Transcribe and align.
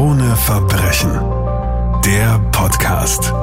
Krone 0.00 0.34
Verbrechen. 0.34 1.10
Der 2.06 2.38
Podcast. 2.52 3.34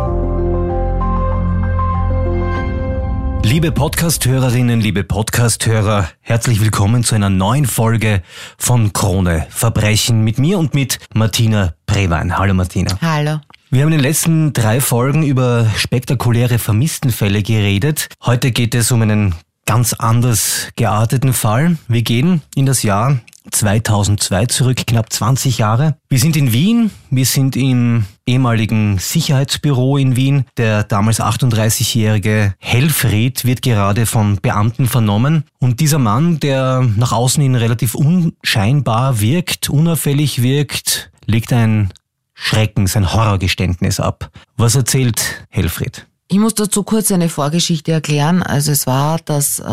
Liebe 3.44 3.72
Podcasthörerinnen, 3.72 4.82
liebe 4.82 5.04
Podcasthörer, 5.04 6.10
herzlich 6.20 6.60
willkommen 6.60 7.04
zu 7.04 7.14
einer 7.14 7.30
neuen 7.30 7.68
Folge 7.68 8.24
von 8.58 8.92
Krone 8.92 9.46
Verbrechen 9.52 10.24
mit 10.24 10.40
mir 10.40 10.58
und 10.58 10.74
mit 10.74 10.98
Martina 11.14 11.76
Prewein. 11.86 12.40
Hallo 12.40 12.56
Martina. 12.56 12.98
Hallo. 13.02 13.40
Wir 13.70 13.84
haben 13.84 13.90
in 13.90 14.00
den 14.00 14.02
letzten 14.02 14.52
drei 14.52 14.82
Folgen 14.82 15.22
über 15.22 15.68
spektakuläre 15.76 16.58
Vermisstenfälle 16.58 17.44
geredet. 17.44 18.10
Heute 18.26 18.52
geht 18.52 18.74
es 18.74 18.92
um 18.92 19.04
einen 19.04 19.36
ganz 19.68 19.94
anders 19.94 20.70
gearteten 20.76 21.34
Fall. 21.34 21.78
Wir 21.88 22.02
gehen 22.02 22.42
in 22.56 22.66
das 22.66 22.82
Jahr 22.82 23.20
2002 23.52 24.46
zurück, 24.48 24.88
knapp 24.88 25.12
20 25.12 25.58
Jahre. 25.58 25.98
Wir 26.10 26.20
sind 26.20 26.36
in 26.36 26.54
Wien, 26.54 26.92
wir 27.10 27.26
sind 27.26 27.56
im 27.56 28.06
ehemaligen 28.26 28.98
Sicherheitsbüro 29.00 29.98
in 29.98 30.16
Wien. 30.16 30.46
Der 30.58 30.84
damals 30.84 31.20
38-jährige 31.20 32.54
Helfried 32.60 33.46
wird 33.46 33.62
gerade 33.62 34.06
von 34.06 34.38
Beamten 34.42 34.88
vernommen. 34.88 35.46
Und 35.60 35.80
dieser 35.80 36.00
Mann, 36.00 36.40
der 36.40 36.88
nach 36.96 37.12
außen 37.12 37.42
hin 37.42 37.56
relativ 37.56 37.96
unscheinbar 37.96 39.20
wirkt, 39.22 39.70
unauffällig 39.70 40.42
wirkt, 40.42 41.12
legt 41.26 41.54
ein 41.54 41.90
Schrecken, 42.34 42.88
sein 42.88 43.14
Horrorgeständnis 43.14 44.00
ab. 44.00 44.30
Was 44.58 44.76
erzählt 44.76 45.48
Helfried? 45.50 46.06
Ich 46.30 46.40
muss 46.40 46.56
dazu 46.56 46.84
kurz 46.84 47.12
eine 47.12 47.30
Vorgeschichte 47.30 47.92
erklären. 47.92 48.44
Also 48.44 48.72
es 48.72 48.86
war, 48.86 49.18
dass 49.20 49.60
äh, 49.60 49.64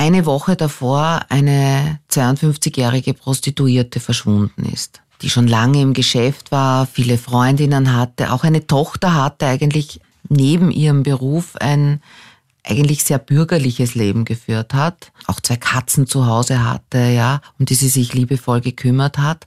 eine 0.00 0.24
Woche 0.24 0.56
davor 0.56 1.26
eine 1.28 2.00
52-jährige 2.10 3.12
Prostituierte 3.12 4.00
verschwunden 4.00 4.64
ist, 4.64 5.02
die 5.20 5.28
schon 5.28 5.46
lange 5.46 5.82
im 5.82 5.92
Geschäft 5.92 6.50
war, 6.50 6.86
viele 6.86 7.18
Freundinnen 7.18 7.94
hatte, 7.94 8.32
auch 8.32 8.42
eine 8.42 8.66
Tochter 8.66 9.14
hatte, 9.14 9.44
eigentlich 9.44 10.00
neben 10.30 10.70
ihrem 10.70 11.02
Beruf 11.02 11.54
ein 11.56 12.00
eigentlich 12.64 13.04
sehr 13.04 13.18
bürgerliches 13.18 13.94
Leben 13.94 14.24
geführt 14.24 14.72
hat, 14.72 15.12
auch 15.26 15.38
zwei 15.40 15.56
Katzen 15.56 16.06
zu 16.06 16.24
Hause 16.24 16.64
hatte, 16.64 16.98
ja, 16.98 17.42
um 17.58 17.66
die 17.66 17.74
sie 17.74 17.90
sich 17.90 18.14
liebevoll 18.14 18.62
gekümmert 18.62 19.18
hat. 19.18 19.46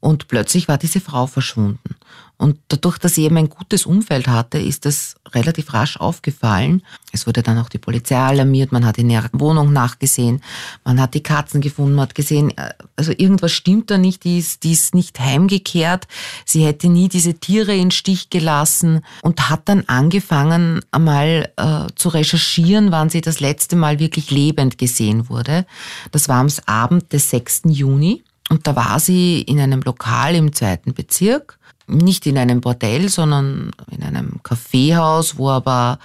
Und 0.00 0.28
plötzlich 0.28 0.68
war 0.68 0.76
diese 0.76 1.00
Frau 1.00 1.26
verschwunden. 1.26 1.96
Und 2.36 2.58
dadurch, 2.68 2.98
dass 2.98 3.14
sie 3.14 3.24
eben 3.24 3.38
ein 3.38 3.48
gutes 3.48 3.86
Umfeld 3.86 4.28
hatte, 4.28 4.58
ist 4.58 4.84
das 4.84 5.13
relativ 5.34 5.72
rasch 5.74 5.96
aufgefallen. 5.96 6.82
Es 7.12 7.26
wurde 7.26 7.42
dann 7.42 7.58
auch 7.58 7.68
die 7.68 7.78
Polizei 7.78 8.16
alarmiert, 8.16 8.72
man 8.72 8.84
hat 8.84 8.98
in 8.98 9.10
ihrer 9.10 9.28
Wohnung 9.32 9.72
nachgesehen, 9.72 10.42
man 10.84 11.00
hat 11.00 11.14
die 11.14 11.22
Katzen 11.22 11.60
gefunden, 11.60 11.94
man 11.94 12.04
hat 12.04 12.14
gesehen, 12.14 12.56
äh, 12.56 12.70
also 12.96 13.12
irgendwas 13.16 13.52
stimmt 13.52 13.90
da 13.90 13.98
nicht, 13.98 14.24
die 14.24 14.38
ist, 14.38 14.64
die 14.64 14.72
ist 14.72 14.94
nicht 14.94 15.18
heimgekehrt, 15.20 16.06
sie 16.44 16.64
hätte 16.64 16.88
nie 16.88 17.08
diese 17.08 17.34
Tiere 17.34 17.74
in 17.74 17.90
Stich 17.90 18.30
gelassen 18.30 19.00
und 19.22 19.50
hat 19.50 19.68
dann 19.68 19.84
angefangen, 19.86 20.80
einmal 20.90 21.52
äh, 21.56 21.86
zu 21.94 22.08
recherchieren, 22.08 22.90
wann 22.90 23.10
sie 23.10 23.20
das 23.20 23.40
letzte 23.40 23.76
Mal 23.76 23.98
wirklich 23.98 24.30
lebend 24.30 24.78
gesehen 24.78 25.28
wurde. 25.28 25.66
Das 26.10 26.28
war 26.28 26.40
am 26.40 26.48
Abend 26.66 27.12
des 27.12 27.30
6. 27.30 27.62
Juni. 27.66 28.22
Und 28.50 28.66
da 28.66 28.76
war 28.76 29.00
sie 29.00 29.40
in 29.40 29.58
einem 29.58 29.80
Lokal 29.80 30.34
im 30.34 30.52
zweiten 30.52 30.92
Bezirk 30.92 31.58
nicht 31.86 32.26
in 32.26 32.38
einem 32.38 32.60
Bordell, 32.60 33.08
sondern 33.08 33.70
in 33.90 34.02
einem 34.02 34.42
Kaffeehaus, 34.42 35.38
wo 35.38 35.50
aber 35.50 35.98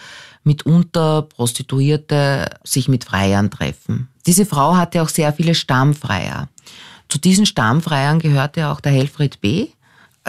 mitunter 0.44 1.23
Prostituierte 1.23 2.49
sich 2.63 2.88
mit 2.88 3.03
Freiern 3.03 3.52
treffen. 3.52 4.09
Diese 4.25 4.45
Frau 4.45 4.75
hatte 4.75 5.02
auch 5.02 5.09
sehr 5.09 5.33
viele 5.33 5.55
Stammfreier. 5.55 6.49
Zu 7.08 7.17
diesen 7.17 7.45
Stammfreiern 7.45 8.19
gehörte 8.19 8.67
auch 8.67 8.81
der 8.81 8.91
Helfried 8.91 9.41
B., 9.41 9.67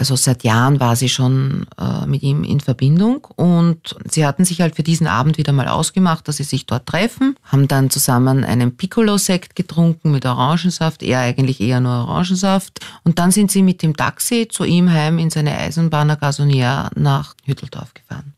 also 0.01 0.15
seit 0.15 0.43
Jahren 0.43 0.79
war 0.79 0.95
sie 0.95 1.09
schon 1.09 1.67
äh, 1.77 2.07
mit 2.07 2.23
ihm 2.23 2.43
in 2.43 2.59
Verbindung 2.59 3.27
und 3.35 3.95
sie 4.09 4.25
hatten 4.25 4.45
sich 4.45 4.59
halt 4.59 4.75
für 4.75 4.81
diesen 4.81 5.05
Abend 5.05 5.37
wieder 5.37 5.53
mal 5.53 5.67
ausgemacht, 5.67 6.27
dass 6.27 6.37
sie 6.37 6.43
sich 6.43 6.65
dort 6.65 6.87
treffen, 6.87 7.35
haben 7.43 7.67
dann 7.67 7.91
zusammen 7.91 8.43
einen 8.43 8.75
Piccolo-Sekt 8.75 9.55
getrunken 9.55 10.09
mit 10.09 10.25
Orangensaft, 10.25 11.03
er 11.03 11.19
eigentlich 11.19 11.61
eher 11.61 11.81
nur 11.81 11.91
Orangensaft 11.91 12.79
und 13.03 13.19
dann 13.19 13.29
sind 13.29 13.51
sie 13.51 13.61
mit 13.61 13.83
dem 13.83 13.95
Taxi 13.95 14.47
zu 14.49 14.63
ihm 14.63 14.91
heim 14.91 15.19
in 15.19 15.29
seine 15.29 15.55
Eisenbahner 15.55 16.15
Gasonier 16.15 16.89
nach 16.95 17.35
Hütteldorf 17.45 17.93
gefahren. 17.93 18.33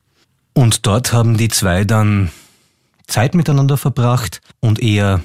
Und 0.51 0.85
dort 0.85 1.13
haben 1.13 1.37
die 1.37 1.47
zwei 1.47 1.85
dann 1.85 2.29
Zeit 3.07 3.35
miteinander 3.35 3.77
verbracht 3.77 4.41
und 4.59 4.81
eher, 4.81 5.21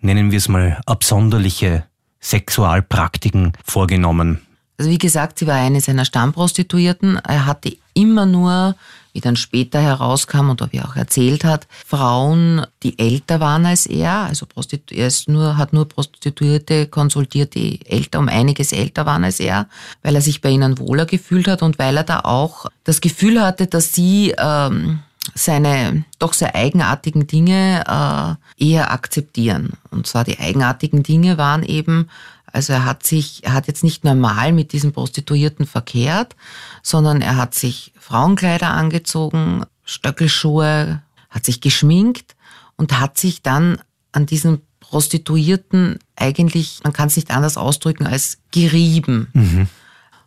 nennen 0.00 0.32
wir 0.32 0.38
es 0.38 0.48
mal, 0.48 0.80
absonderliche 0.84 1.84
Sexualpraktiken 2.20 3.52
vorgenommen. 3.64 4.45
Also 4.78 4.90
wie 4.90 4.98
gesagt, 4.98 5.38
sie 5.38 5.46
war 5.46 5.54
eine 5.54 5.80
seiner 5.80 6.04
Stammprostituierten. 6.04 7.16
Er 7.16 7.46
hatte 7.46 7.76
immer 7.94 8.26
nur, 8.26 8.74
wie 9.14 9.20
dann 9.20 9.36
später 9.36 9.80
herauskam 9.80 10.50
und 10.50 10.60
wie 10.70 10.76
er 10.76 10.88
auch 10.88 10.96
erzählt 10.96 11.44
hat, 11.44 11.66
Frauen, 11.86 12.66
die 12.82 12.98
älter 12.98 13.40
waren 13.40 13.64
als 13.64 13.86
er. 13.86 14.12
Also 14.12 14.44
Prostitu 14.44 14.94
er 14.94 15.06
ist 15.06 15.28
nur, 15.28 15.56
hat 15.56 15.72
nur 15.72 15.88
Prostituierte 15.88 16.86
konsultiert, 16.86 17.54
die 17.54 17.80
älter, 17.86 18.18
um 18.18 18.28
einiges 18.28 18.72
älter 18.72 19.06
waren 19.06 19.24
als 19.24 19.40
er, 19.40 19.66
weil 20.02 20.14
er 20.14 20.20
sich 20.20 20.42
bei 20.42 20.50
ihnen 20.50 20.78
wohler 20.78 21.06
gefühlt 21.06 21.48
hat 21.48 21.62
und 21.62 21.78
weil 21.78 21.96
er 21.96 22.04
da 22.04 22.20
auch 22.20 22.66
das 22.84 23.00
Gefühl 23.00 23.42
hatte, 23.42 23.66
dass 23.66 23.94
sie 23.94 24.34
ähm, 24.36 24.98
seine 25.34 26.04
doch 26.18 26.34
sehr 26.34 26.54
eigenartigen 26.54 27.26
Dinge 27.26 28.38
äh, 28.58 28.64
eher 28.64 28.92
akzeptieren. 28.92 29.72
Und 29.90 30.06
zwar 30.06 30.24
die 30.24 30.38
eigenartigen 30.38 31.02
Dinge 31.02 31.38
waren 31.38 31.62
eben, 31.62 32.08
also 32.56 32.72
er 32.72 32.86
hat 32.86 33.06
sich, 33.06 33.44
er 33.44 33.52
hat 33.52 33.66
jetzt 33.66 33.84
nicht 33.84 34.02
normal 34.02 34.52
mit 34.52 34.72
diesen 34.72 34.92
Prostituierten 34.92 35.66
verkehrt, 35.66 36.34
sondern 36.82 37.20
er 37.20 37.36
hat 37.36 37.54
sich 37.54 37.92
Frauenkleider 38.00 38.70
angezogen, 38.70 39.64
Stöckelschuhe, 39.84 41.02
hat 41.28 41.44
sich 41.44 41.60
geschminkt 41.60 42.34
und 42.76 42.98
hat 42.98 43.18
sich 43.18 43.42
dann 43.42 43.78
an 44.10 44.24
diesen 44.24 44.62
Prostituierten 44.80 45.98
eigentlich, 46.16 46.80
man 46.82 46.94
kann 46.94 47.08
es 47.08 47.16
nicht 47.16 47.30
anders 47.30 47.58
ausdrücken, 47.58 48.06
als 48.06 48.38
gerieben. 48.52 49.28
Mhm. 49.34 49.68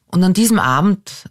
Und 0.06 0.24
an 0.24 0.34
diesem 0.34 0.60
Abend 0.60 1.26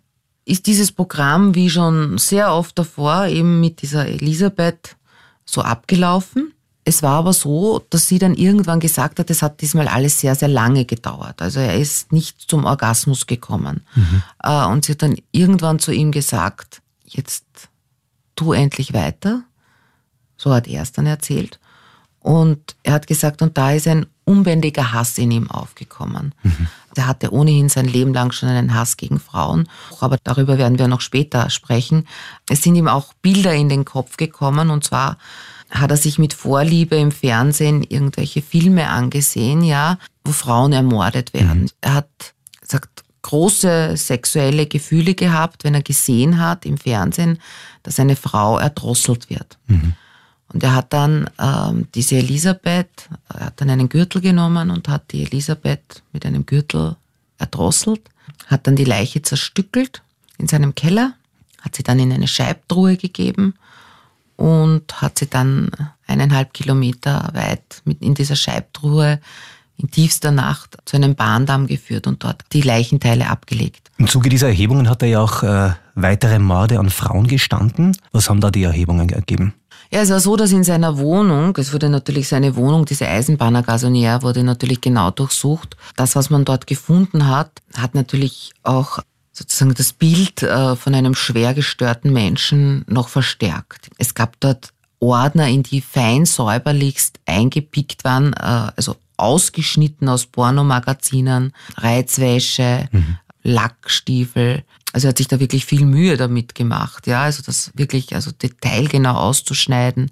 ist 0.45 0.67
dieses 0.67 0.91
Programm 0.91 1.55
wie 1.55 1.71
schon 1.71 2.19
sehr 2.19 2.53
oft 2.53 2.77
davor 2.77 3.27
eben 3.27 3.61
mit 3.61 3.83
dieser 3.83 4.09
Elisabeth 4.09 4.97
so 5.45 5.63
abgelaufen. 5.63 6.55
Es 6.89 7.03
war 7.03 7.19
aber 7.19 7.35
so, 7.35 7.85
dass 7.91 8.09
sie 8.09 8.19
dann 8.19 8.33
irgendwann 8.33 8.81
gesagt 8.81 9.19
hat, 9.19 9.29
es 9.29 9.43
hat 9.43 9.61
diesmal 9.61 9.89
alles 9.89 10.21
sehr, 10.21 10.35
sehr 10.35 10.49
lange 10.49 10.87
gedauert. 10.87 11.43
Also 11.43 11.61
er 11.61 11.77
ist 11.79 12.13
nicht 12.13 12.41
zum 12.41 12.65
Orgasmus 12.65 13.27
gekommen. 13.27 13.83
Mhm. 13.95 14.23
Äh, 14.43 14.65
und 14.65 14.87
sie 14.87 14.93
hat 14.93 15.03
dann 15.03 15.19
irgendwann 15.31 15.81
zu 15.81 15.93
ihm 15.93 16.13
gesagt, 16.13 16.81
jetzt 17.05 17.45
tu 18.37 18.55
endlich 18.55 18.95
weiter. 18.95 19.43
So 20.39 20.55
hat 20.55 20.67
er 20.67 20.81
es 20.81 20.93
dann 20.93 21.05
erzählt. 21.05 21.61
Und 22.21 22.75
er 22.85 22.95
hat 22.95 23.07
gesagt, 23.07 23.43
und 23.43 23.59
da 23.59 23.73
ist 23.73 23.87
ein 23.87 24.07
unbändiger 24.25 24.91
Hass 24.95 25.19
in 25.19 25.31
ihm 25.31 25.51
aufgekommen. 25.51 26.35
Mhm. 26.43 26.69
Er 26.95 27.07
hatte 27.07 27.35
ohnehin 27.35 27.69
sein 27.69 27.87
Leben 27.87 28.15
lang 28.15 28.33
schon 28.33 28.49
einen 28.49 28.73
Hass 28.73 28.97
gegen 28.97 29.21
Frauen, 29.21 29.69
aber 30.01 30.17
darüber 30.25 30.57
werden 30.57 30.79
wir 30.79 30.89
noch 30.89 31.03
später 31.03 31.51
sprechen. 31.51 32.09
Es 32.49 32.63
sind 32.63 32.77
ihm 32.77 32.89
auch 32.89 33.13
Bilder 33.21 33.53
in 33.53 33.69
den 33.69 33.85
Kopf 33.85 34.17
gekommen, 34.17 34.71
und 34.71 34.85
zwar 34.85 35.19
hat 35.71 35.91
er 35.91 35.97
sich 35.97 36.19
mit 36.19 36.33
Vorliebe 36.33 36.97
im 36.97 37.13
Fernsehen 37.13 37.83
irgendwelche 37.83 38.43
Filme 38.43 38.89
angesehen, 38.89 39.63
ja, 39.63 39.99
wo 40.25 40.33
Frauen 40.33 40.73
ermordet 40.73 41.35
werden. 41.35 41.63
Mhm. 41.63 41.71
Er 41.81 41.95
hat 41.95 42.35
sagt, 42.63 43.05
große 43.23 43.97
sexuelle 43.97 44.67
Gefühle 44.67 45.15
gehabt, 45.15 45.65
wenn 45.65 45.75
er 45.75 45.83
gesehen 45.83 46.39
hat 46.39 46.65
im 46.65 46.79
Fernsehen, 46.79 47.39
dass 47.83 48.01
eine 48.01 48.17
Frau 48.17 48.59
erdrosselt 48.59 49.29
wird. 49.29 49.59
Mhm. 49.67 49.95
Und 50.51 50.63
er 50.63 50.75
hat 50.75 50.93
dann 50.95 51.29
ähm, 51.39 51.89
diese 51.95 52.17
Elisabeth, 52.17 53.09
er 53.29 53.47
hat 53.47 53.61
dann 53.61 53.69
einen 53.69 53.91
Gürtel 53.91 54.23
genommen 54.23 54.71
und 54.71 54.89
hat 54.89 55.13
die 55.13 55.23
Elisabeth 55.23 56.03
mit 56.13 56.25
einem 56.25 56.47
Gürtel 56.47 56.97
erdrosselt, 57.39 58.01
hat 58.47 58.67
dann 58.67 58.77
die 58.77 58.85
Leiche 58.85 59.21
zerstückelt 59.21 60.03
in 60.39 60.49
seinem 60.49 60.75
Keller, 60.75 61.13
hat 61.61 61.77
sie 61.77 61.83
dann 61.83 61.99
in 61.99 62.13
eine 62.13 62.29
Scheibtruhe 62.29 62.97
gegeben 62.97 63.55
und 64.39 65.03
hat 65.03 65.19
sie 65.19 65.27
dann 65.27 65.71
eineinhalb 66.07 66.55
Kilometer 66.55 67.29
weit 67.35 67.83
mit 67.85 68.01
in 68.03 68.15
dieser 68.15 68.37
Scheibtruhe 68.37 69.21
in 69.77 69.91
tiefster 69.91 70.31
Nacht 70.31 70.77
zu 70.85 70.97
einem 70.97 71.15
Bahndamm 71.15 71.67
geführt 71.67 72.07
und 72.07 72.23
dort 72.25 72.43
die 72.53 72.63
Leichenteile 72.63 73.29
abgelegt. 73.29 73.91
Im 73.99 74.07
Zuge 74.07 74.29
dieser 74.29 74.49
Erhebungen 74.49 74.89
hat 74.89 75.03
er 75.03 75.09
ja 75.09 75.21
auch 75.21 75.43
äh, 75.43 75.73
weitere 75.95 76.39
Morde 76.39 76.79
an 76.79 76.89
Frauen 76.89 77.27
gestanden. 77.27 77.97
Was 78.13 78.31
haben 78.31 78.41
da 78.41 78.51
die 78.51 78.63
Erhebungen 78.63 79.09
ergeben? 79.09 79.55
Ja, 79.91 80.01
es 80.01 80.11
war 80.11 80.21
so, 80.21 80.37
dass 80.37 80.53
in 80.53 80.65
seiner 80.65 80.99
Wohnung, 80.99 81.57
es 81.57 81.73
wurde 81.73 81.89
natürlich 81.89 82.29
seine 82.29 82.55
Wohnung, 82.57 82.85
diese 82.85 83.09
Eisenbahner 83.09 83.63
Gasonier, 83.63 84.23
wurde 84.23 84.45
natürlich 84.45 84.81
genau 84.81 85.11
durchsucht. 85.11 85.77
Das, 85.97 86.15
was 86.15 86.31
man 86.31 86.45
dort 86.45 86.67
gefunden 86.67 87.27
hat, 87.27 87.51
hat 87.77 87.95
natürlich 87.95 88.53
auch 88.63 89.01
sozusagen 89.39 89.75
das 89.75 89.93
Bild 89.93 90.43
äh, 90.43 90.75
von 90.77 90.95
einem 90.95 91.15
schwer 91.15 91.55
gestörten 91.55 92.13
Menschen 92.13 92.85
noch 92.89 93.09
verstärkt. 93.09 93.91
Es 93.97 94.15
gab 94.15 94.39
dort 94.41 94.73
Ordner, 95.01 95.47
in 95.47 95.63
die 95.63 95.81
fein 95.81 96.27
säuberlichst 96.27 97.21
eingepickt 97.25 98.05
waren, 98.05 98.33
äh, 98.33 98.73
also 98.77 98.97
ausgeschnitten 99.17 100.09
aus 100.09 100.27
Pornomagazinen, 100.27 101.53
Reizwäsche, 101.77 102.89
mhm. 102.91 103.19
Lackstiefel. 103.43 104.65
Also 104.93 105.07
er 105.07 105.11
hat 105.11 105.19
sich 105.19 105.29
da 105.29 105.39
wirklich 105.39 105.65
viel 105.65 105.85
Mühe 105.85 106.17
damit 106.17 106.55
gemacht, 106.55 107.07
ja, 107.07 107.23
also 107.23 107.43
das 107.45 107.71
wirklich, 107.75 108.15
also 108.15 108.33
detailgenau 108.33 109.15
auszuschneiden. 109.15 110.11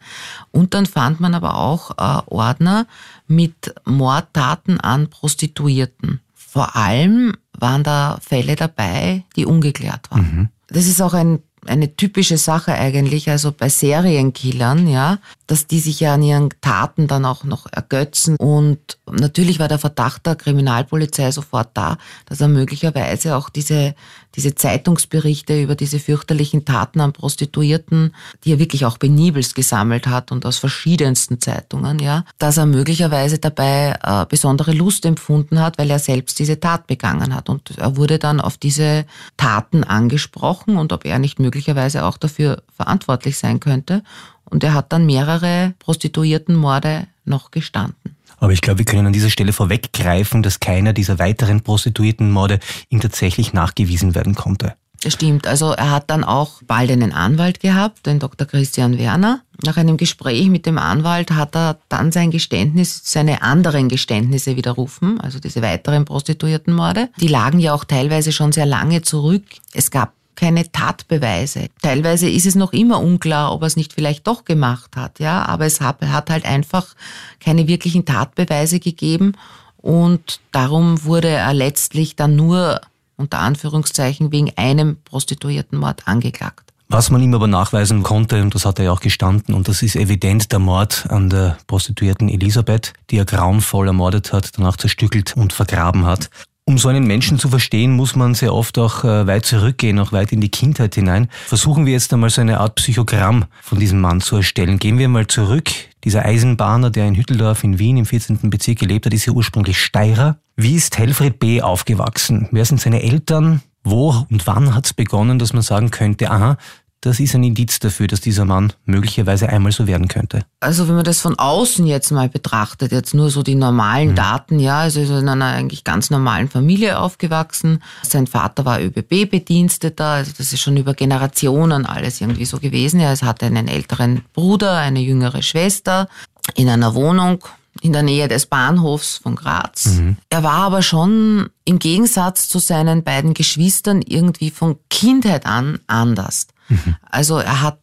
Und 0.52 0.74
dann 0.74 0.86
fand 0.86 1.18
man 1.18 1.34
aber 1.34 1.56
auch 1.56 1.92
äh, 1.92 2.22
Ordner 2.26 2.86
mit 3.26 3.74
Mordtaten 3.84 4.80
an 4.80 5.08
Prostituierten. 5.08 6.20
Vor 6.34 6.76
allem 6.76 7.36
waren 7.58 7.82
da 7.82 8.18
Fälle 8.20 8.56
dabei, 8.56 9.24
die 9.36 9.46
ungeklärt 9.46 10.10
waren. 10.10 10.20
Mhm. 10.20 10.48
Das 10.68 10.86
ist 10.86 11.00
auch 11.00 11.14
ein 11.14 11.40
eine 11.68 11.94
typische 11.96 12.38
Sache 12.38 12.72
eigentlich, 12.72 13.28
also 13.28 13.52
bei 13.52 13.68
Serienkillern, 13.68 14.88
ja, 14.88 15.18
dass 15.46 15.66
die 15.66 15.80
sich 15.80 16.00
ja 16.00 16.14
an 16.14 16.22
ihren 16.22 16.48
Taten 16.60 17.06
dann 17.06 17.24
auch 17.24 17.44
noch 17.44 17.66
ergötzen. 17.72 18.36
Und 18.36 18.98
natürlich 19.10 19.58
war 19.58 19.68
der 19.68 19.78
Verdacht 19.78 20.26
der 20.26 20.36
Kriminalpolizei 20.36 21.30
sofort 21.30 21.70
da, 21.74 21.98
dass 22.26 22.40
er 22.40 22.48
möglicherweise 22.48 23.36
auch 23.36 23.48
diese, 23.48 23.94
diese 24.36 24.54
Zeitungsberichte 24.54 25.60
über 25.60 25.74
diese 25.74 25.98
fürchterlichen 25.98 26.64
Taten 26.64 27.00
an 27.00 27.12
Prostituierten, 27.12 28.14
die 28.44 28.52
er 28.52 28.58
wirklich 28.58 28.84
auch 28.84 28.98
penibelst 28.98 29.54
gesammelt 29.54 30.06
hat 30.06 30.30
und 30.30 30.44
aus 30.46 30.58
verschiedensten 30.58 31.40
Zeitungen, 31.40 31.98
ja, 31.98 32.24
dass 32.38 32.58
er 32.58 32.66
möglicherweise 32.66 33.38
dabei 33.38 33.98
äh, 34.02 34.26
besondere 34.26 34.72
Lust 34.72 35.06
empfunden 35.06 35.60
hat, 35.60 35.78
weil 35.78 35.90
er 35.90 35.98
selbst 35.98 36.38
diese 36.38 36.60
Tat 36.60 36.86
begangen 36.86 37.34
hat. 37.34 37.48
Und 37.48 37.78
er 37.78 37.96
wurde 37.96 38.18
dann 38.18 38.40
auf 38.40 38.58
diese 38.58 39.06
Taten 39.36 39.84
angesprochen 39.84 40.76
und 40.76 40.92
ob 40.92 41.04
er 41.04 41.18
nicht 41.18 41.38
möglicherweise 41.38 42.04
auch 42.04 42.18
dafür 42.18 42.62
verantwortlich 42.74 43.38
sein 43.38 43.60
könnte. 43.60 44.02
Und 44.44 44.62
er 44.62 44.74
hat 44.74 44.92
dann 44.92 45.06
mehrere 45.06 45.74
Prostituiertenmorde 45.78 47.06
noch 47.24 47.50
gestanden. 47.50 48.15
Aber 48.38 48.52
ich 48.52 48.60
glaube, 48.60 48.78
wir 48.78 48.84
können 48.84 49.06
an 49.06 49.12
dieser 49.12 49.30
Stelle 49.30 49.52
vorweggreifen, 49.52 50.42
dass 50.42 50.60
keiner 50.60 50.92
dieser 50.92 51.18
weiteren 51.18 51.62
Prostituiertenmorde 51.62 52.58
ihm 52.90 53.00
tatsächlich 53.00 53.52
nachgewiesen 53.52 54.14
werden 54.14 54.34
konnte. 54.34 54.74
Stimmt. 55.06 55.46
Also 55.46 55.72
er 55.72 55.90
hat 55.90 56.10
dann 56.10 56.24
auch 56.24 56.62
bald 56.66 56.90
einen 56.90 57.12
Anwalt 57.12 57.60
gehabt, 57.60 58.06
den 58.06 58.18
Dr. 58.18 58.46
Christian 58.46 58.98
Werner. 58.98 59.42
Nach 59.62 59.76
einem 59.76 59.96
Gespräch 59.96 60.48
mit 60.48 60.66
dem 60.66 60.78
Anwalt 60.78 61.30
hat 61.30 61.54
er 61.54 61.78
dann 61.88 62.12
sein 62.12 62.30
Geständnis, 62.30 63.02
seine 63.04 63.42
anderen 63.42 63.88
Geständnisse 63.88 64.56
widerrufen, 64.56 65.20
also 65.20 65.38
diese 65.38 65.62
weiteren 65.62 66.04
Prostituiertenmorde. 66.04 67.08
Die 67.20 67.28
lagen 67.28 67.60
ja 67.60 67.72
auch 67.72 67.84
teilweise 67.84 68.32
schon 68.32 68.52
sehr 68.52 68.66
lange 68.66 69.02
zurück. 69.02 69.44
Es 69.72 69.90
gab 69.90 70.12
keine 70.36 70.70
Tatbeweise. 70.70 71.68
Teilweise 71.82 72.28
ist 72.28 72.46
es 72.46 72.54
noch 72.54 72.72
immer 72.72 73.00
unklar, 73.00 73.52
ob 73.52 73.62
er 73.62 73.66
es 73.66 73.76
nicht 73.76 73.92
vielleicht 73.92 74.26
doch 74.26 74.44
gemacht 74.44 74.96
hat, 74.96 75.18
ja, 75.18 75.44
aber 75.46 75.66
es 75.66 75.80
hat, 75.80 76.02
hat 76.02 76.30
halt 76.30 76.44
einfach 76.44 76.94
keine 77.40 77.66
wirklichen 77.66 78.04
Tatbeweise 78.04 78.78
gegeben 78.78 79.32
und 79.78 80.40
darum 80.52 81.04
wurde 81.04 81.28
er 81.28 81.54
letztlich 81.54 82.16
dann 82.16 82.36
nur 82.36 82.80
unter 83.16 83.38
Anführungszeichen 83.38 84.30
wegen 84.32 84.52
einem 84.56 84.98
Prostituiertenmord 85.04 86.06
angeklagt. 86.06 86.72
Was 86.88 87.10
man 87.10 87.20
ihm 87.20 87.34
aber 87.34 87.48
nachweisen 87.48 88.04
konnte, 88.04 88.42
und 88.42 88.54
das 88.54 88.64
hat 88.64 88.78
er 88.78 88.86
ja 88.86 88.92
auch 88.92 89.00
gestanden, 89.00 89.54
und 89.54 89.66
das 89.66 89.82
ist 89.82 89.96
evident 89.96 90.52
der 90.52 90.60
Mord 90.60 91.06
an 91.08 91.30
der 91.30 91.58
Prostituierten 91.66 92.28
Elisabeth, 92.28 92.92
die 93.10 93.18
er 93.18 93.24
grauenvoll 93.24 93.88
ermordet 93.88 94.32
hat, 94.32 94.56
danach 94.56 94.76
zerstückelt 94.76 95.36
und 95.36 95.52
vergraben 95.52 96.04
hat. 96.04 96.30
Um 96.68 96.78
so 96.78 96.88
einen 96.88 97.06
Menschen 97.06 97.38
zu 97.38 97.48
verstehen, 97.48 97.92
muss 97.92 98.16
man 98.16 98.34
sehr 98.34 98.52
oft 98.52 98.76
auch 98.76 99.04
äh, 99.04 99.28
weit 99.28 99.46
zurückgehen, 99.46 100.00
auch 100.00 100.10
weit 100.10 100.32
in 100.32 100.40
die 100.40 100.48
Kindheit 100.48 100.96
hinein. 100.96 101.28
Versuchen 101.46 101.86
wir 101.86 101.92
jetzt 101.92 102.12
einmal 102.12 102.28
so 102.28 102.40
eine 102.40 102.58
Art 102.58 102.74
Psychogramm 102.74 103.44
von 103.62 103.78
diesem 103.78 104.00
Mann 104.00 104.20
zu 104.20 104.34
erstellen. 104.34 104.80
Gehen 104.80 104.98
wir 104.98 105.08
mal 105.08 105.28
zurück. 105.28 105.70
Dieser 106.02 106.24
Eisenbahner, 106.24 106.90
der 106.90 107.06
in 107.06 107.14
Hütteldorf 107.14 107.62
in 107.62 107.78
Wien 107.78 107.98
im 107.98 108.04
14. 108.04 108.50
Bezirk 108.50 108.80
gelebt 108.80 109.06
hat, 109.06 109.14
ist 109.14 109.26
ja 109.26 109.32
ursprünglich 109.32 109.80
Steirer. 109.80 110.40
Wie 110.56 110.74
ist 110.74 110.98
Helfried 110.98 111.38
B. 111.38 111.62
aufgewachsen? 111.62 112.48
Wer 112.50 112.64
sind 112.64 112.80
seine 112.80 113.00
Eltern? 113.00 113.62
Wo 113.84 114.26
und 114.28 114.48
wann 114.48 114.74
hat 114.74 114.86
es 114.86 114.92
begonnen, 114.92 115.38
dass 115.38 115.52
man 115.52 115.62
sagen 115.62 115.92
könnte, 115.92 116.32
aha, 116.32 116.56
das 117.00 117.20
ist 117.20 117.34
ein 117.34 117.44
Indiz 117.44 117.78
dafür, 117.78 118.06
dass 118.06 118.20
dieser 118.20 118.44
Mann 118.44 118.72
möglicherweise 118.84 119.48
einmal 119.48 119.72
so 119.72 119.86
werden 119.86 120.08
könnte. 120.08 120.44
Also 120.60 120.88
wenn 120.88 120.96
man 120.96 121.04
das 121.04 121.20
von 121.20 121.38
außen 121.38 121.86
jetzt 121.86 122.10
mal 122.10 122.28
betrachtet, 122.28 122.90
jetzt 122.90 123.14
nur 123.14 123.30
so 123.30 123.42
die 123.42 123.54
normalen 123.54 124.10
mhm. 124.10 124.14
Daten, 124.16 124.58
ja, 124.58 124.80
also 124.80 125.00
ist 125.00 125.10
in 125.10 125.28
einer 125.28 125.46
eigentlich 125.46 125.84
ganz 125.84 126.10
normalen 126.10 126.48
Familie 126.48 126.98
aufgewachsen. 126.98 127.82
Sein 128.02 128.26
Vater 128.26 128.64
war 128.64 128.80
ÖBB-Bediensteter, 128.80 130.06
also 130.06 130.32
das 130.36 130.52
ist 130.52 130.60
schon 130.60 130.76
über 130.76 130.94
Generationen 130.94 131.86
alles 131.86 132.20
irgendwie 132.20 132.46
so 132.46 132.58
gewesen. 132.58 132.98
Er 133.00 133.16
hatte 133.20 133.46
einen 133.46 133.68
älteren 133.68 134.22
Bruder, 134.32 134.76
eine 134.76 135.00
jüngere 135.00 135.42
Schwester 135.42 136.08
in 136.54 136.68
einer 136.68 136.94
Wohnung 136.94 137.44
in 137.82 137.92
der 137.92 138.02
Nähe 138.02 138.26
des 138.28 138.46
Bahnhofs 138.46 139.18
von 139.18 139.36
Graz. 139.36 139.86
Mhm. 139.86 140.16
Er 140.30 140.42
war 140.42 140.58
aber 140.64 140.82
schon 140.82 141.50
im 141.64 141.78
Gegensatz 141.78 142.48
zu 142.48 142.58
seinen 142.58 143.04
beiden 143.04 143.34
Geschwistern 143.34 144.02
irgendwie 144.02 144.50
von 144.50 144.76
Kindheit 144.88 145.46
an 145.46 145.78
anders. 145.86 146.46
Mhm. 146.68 146.96
Also 147.10 147.38
er 147.38 147.62
hat 147.62 147.80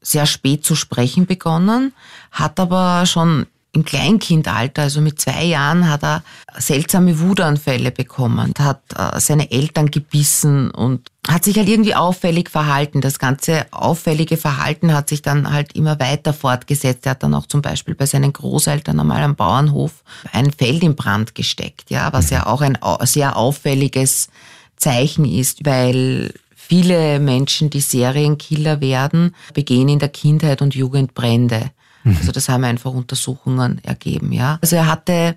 sehr 0.00 0.26
spät 0.26 0.64
zu 0.64 0.74
sprechen 0.74 1.26
begonnen, 1.26 1.92
hat 2.30 2.60
aber 2.60 3.06
schon 3.06 3.46
im 3.74 3.84
Kleinkindalter, 3.84 4.82
also 4.82 5.00
mit 5.00 5.20
zwei 5.20 5.44
Jahren, 5.44 5.90
hat 5.90 6.04
er 6.04 6.22
seltsame 6.56 7.18
Wutanfälle 7.18 7.90
bekommen, 7.90 8.52
hat 8.58 8.82
äh, 8.96 9.18
seine 9.18 9.50
Eltern 9.50 9.90
gebissen 9.90 10.70
und 10.70 11.08
hat 11.26 11.42
sich 11.42 11.58
halt 11.58 11.68
irgendwie 11.68 11.94
auffällig 11.94 12.50
verhalten. 12.50 13.00
Das 13.00 13.18
ganze 13.18 13.66
auffällige 13.72 14.36
Verhalten 14.36 14.94
hat 14.94 15.08
sich 15.08 15.22
dann 15.22 15.52
halt 15.52 15.74
immer 15.74 15.98
weiter 15.98 16.32
fortgesetzt. 16.32 17.04
Er 17.06 17.10
hat 17.10 17.24
dann 17.24 17.34
auch 17.34 17.46
zum 17.46 17.62
Beispiel 17.62 17.96
bei 17.96 18.06
seinen 18.06 18.32
Großeltern 18.32 19.00
einmal 19.00 19.22
am 19.22 19.34
Bauernhof 19.34 20.04
ein 20.32 20.52
Feld 20.52 20.84
in 20.84 20.94
Brand 20.94 21.34
gesteckt, 21.34 21.90
ja, 21.90 22.12
was 22.12 22.30
ja 22.30 22.46
auch 22.46 22.60
ein 22.60 22.78
sehr 23.02 23.36
auffälliges 23.36 24.28
Zeichen 24.76 25.24
ist, 25.24 25.66
weil 25.66 26.32
viele 26.66 27.20
Menschen, 27.20 27.70
die 27.70 27.80
Serienkiller 27.80 28.80
werden, 28.80 29.34
begehen 29.52 29.88
in 29.88 29.98
der 29.98 30.08
Kindheit 30.08 30.62
und 30.62 30.74
Jugend 30.74 31.14
Brände. 31.14 31.70
Mhm. 32.04 32.16
Also 32.18 32.32
das 32.32 32.48
haben 32.48 32.64
einfach 32.64 32.92
Untersuchungen 32.92 33.80
ergeben, 33.84 34.32
ja. 34.32 34.58
Also 34.60 34.76
er 34.76 34.86
hatte 34.86 35.36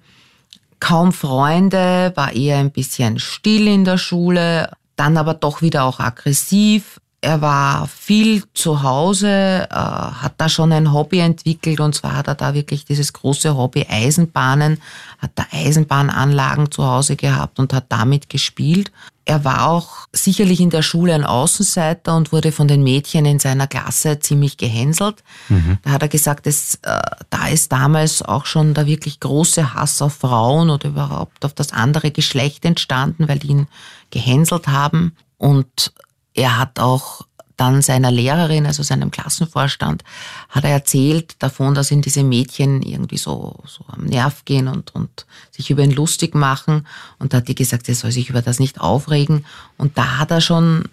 kaum 0.79 1.11
Freunde, 1.11 2.11
war 2.15 2.33
eher 2.33 2.57
ein 2.57 2.71
bisschen 2.71 3.19
still 3.19 3.67
in 3.67 3.83
der 3.83 3.97
Schule, 3.97 4.71
dann 4.95 5.17
aber 5.17 5.33
doch 5.33 5.61
wieder 5.61 5.83
auch 5.83 5.99
aggressiv. 5.99 6.99
Er 7.19 7.41
war 7.41 7.87
viel 7.87 8.43
zu 8.53 8.83
Hause, 8.83 9.67
äh, 9.71 9.73
hat 9.73 10.33
da 10.37 10.47
schon 10.49 10.71
ein 10.71 10.93
Hobby 10.93 11.17
entwickelt 11.17 11.79
und 11.79 11.95
zwar 11.95 12.15
hat 12.15 12.27
er 12.27 12.35
da 12.35 12.53
wirklich 12.53 12.85
dieses 12.85 13.11
große 13.11 13.57
Hobby 13.57 13.87
Eisenbahnen, 13.89 14.79
hat 15.17 15.31
da 15.33 15.45
Eisenbahnanlagen 15.51 16.69
zu 16.69 16.85
Hause 16.85 17.15
gehabt 17.15 17.57
und 17.57 17.73
hat 17.73 17.85
damit 17.89 18.29
gespielt. 18.29 18.91
Er 19.25 19.43
war 19.43 19.67
auch 19.67 20.07
sicherlich 20.13 20.61
in 20.61 20.69
der 20.69 20.83
Schule 20.83 21.15
ein 21.15 21.25
Außenseiter 21.25 22.15
und 22.15 22.31
wurde 22.31 22.51
von 22.51 22.67
den 22.67 22.83
Mädchen 22.83 23.25
in 23.25 23.39
seiner 23.39 23.67
Klasse 23.67 24.19
ziemlich 24.19 24.57
gehänselt. 24.57 25.23
Mhm. 25.49 25.79
Da 25.81 25.89
hat 25.89 26.03
er 26.03 26.07
gesagt, 26.07 26.45
es, 26.45 26.75
äh, 26.83 27.01
da 27.31 27.47
ist 27.47 27.71
damals 27.71 28.21
auch 28.21 28.45
schon 28.45 28.75
der 28.75 28.85
wirklich 28.85 29.19
große 29.19 29.73
Hass 29.73 30.03
auf 30.03 30.13
Frauen 30.13 30.69
oder 30.69 30.87
überhaupt 30.87 31.43
auf 31.43 31.53
das 31.53 31.73
andere 31.73 32.11
Geschlecht 32.11 32.63
entstanden, 32.63 33.27
weil 33.27 33.39
die 33.39 33.47
ihn 33.47 33.67
gehänselt 34.11 34.67
haben. 34.67 35.13
Und 35.37 35.91
er 36.37 36.57
hat 36.57 36.79
auch 36.79 37.25
dann 37.57 37.81
seiner 37.81 38.11
Lehrerin, 38.11 38.67
also 38.67 38.83
seinem 38.83 39.09
Klassenvorstand, 39.09 40.03
hat 40.49 40.63
er 40.63 40.69
erzählt 40.69 41.35
davon, 41.39 41.73
dass 41.73 41.91
ihn 41.91 42.03
diese 42.03 42.23
Mädchen 42.23 42.83
irgendwie 42.83 43.17
so, 43.17 43.55
so 43.65 43.83
am 43.87 44.05
Nerv 44.05 44.45
gehen 44.45 44.67
und, 44.67 44.93
und 44.93 45.25
sich 45.51 45.71
über 45.71 45.83
ihn 45.83 45.91
lustig 45.91 46.35
machen. 46.35 46.87
Und 47.17 47.33
da 47.33 47.37
hat 47.37 47.47
die 47.47 47.55
gesagt, 47.55 47.89
er 47.89 47.95
soll 47.95 48.11
sich 48.11 48.29
über 48.29 48.43
das 48.43 48.59
nicht 48.59 48.79
aufregen. 48.79 49.43
Und 49.75 49.97
da 49.97 50.19
hat 50.19 50.29
er 50.29 50.39
schon 50.39 50.83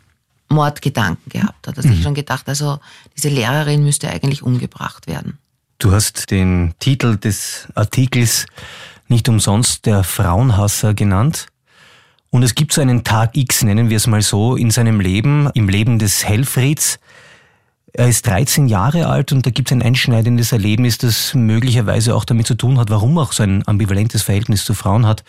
Mordgedanken 0.48 1.28
gehabt. 1.28 1.68
Hat 1.68 1.76
er 1.76 1.82
sich 1.82 1.98
mhm. 1.98 2.02
schon 2.02 2.14
gedacht, 2.14 2.48
also 2.48 2.78
diese 3.14 3.28
Lehrerin 3.28 3.84
müsste 3.84 4.08
eigentlich 4.08 4.42
umgebracht 4.42 5.06
werden. 5.06 5.38
Du 5.78 5.92
hast 5.92 6.30
den 6.30 6.72
Titel 6.78 7.18
des 7.18 7.68
Artikels 7.74 8.46
nicht 9.08 9.28
umsonst 9.28 9.84
der 9.84 10.02
Frauenhasser 10.02 10.94
genannt. 10.94 11.48
Und 12.34 12.42
es 12.42 12.56
gibt 12.56 12.72
so 12.72 12.80
einen 12.80 13.04
Tag 13.04 13.36
X, 13.36 13.62
nennen 13.62 13.90
wir 13.90 13.96
es 13.96 14.08
mal 14.08 14.20
so, 14.20 14.56
in 14.56 14.72
seinem 14.72 14.98
Leben, 14.98 15.48
im 15.54 15.68
Leben 15.68 16.00
des 16.00 16.24
Helfrieds. 16.24 16.98
Er 17.92 18.08
ist 18.08 18.26
13 18.26 18.66
Jahre 18.66 19.06
alt 19.06 19.30
und 19.30 19.46
da 19.46 19.50
gibt 19.50 19.68
es 19.68 19.72
ein 19.72 19.82
einschneidendes 19.82 20.50
Erlebnis, 20.50 20.98
das 20.98 21.32
möglicherweise 21.34 22.12
auch 22.12 22.24
damit 22.24 22.48
zu 22.48 22.56
tun 22.56 22.76
hat, 22.76 22.90
warum 22.90 23.18
er 23.18 23.22
auch 23.22 23.32
so 23.32 23.44
ein 23.44 23.62
ambivalentes 23.68 24.22
Verhältnis 24.22 24.64
zu 24.64 24.74
Frauen 24.74 25.06
hat. 25.06 25.22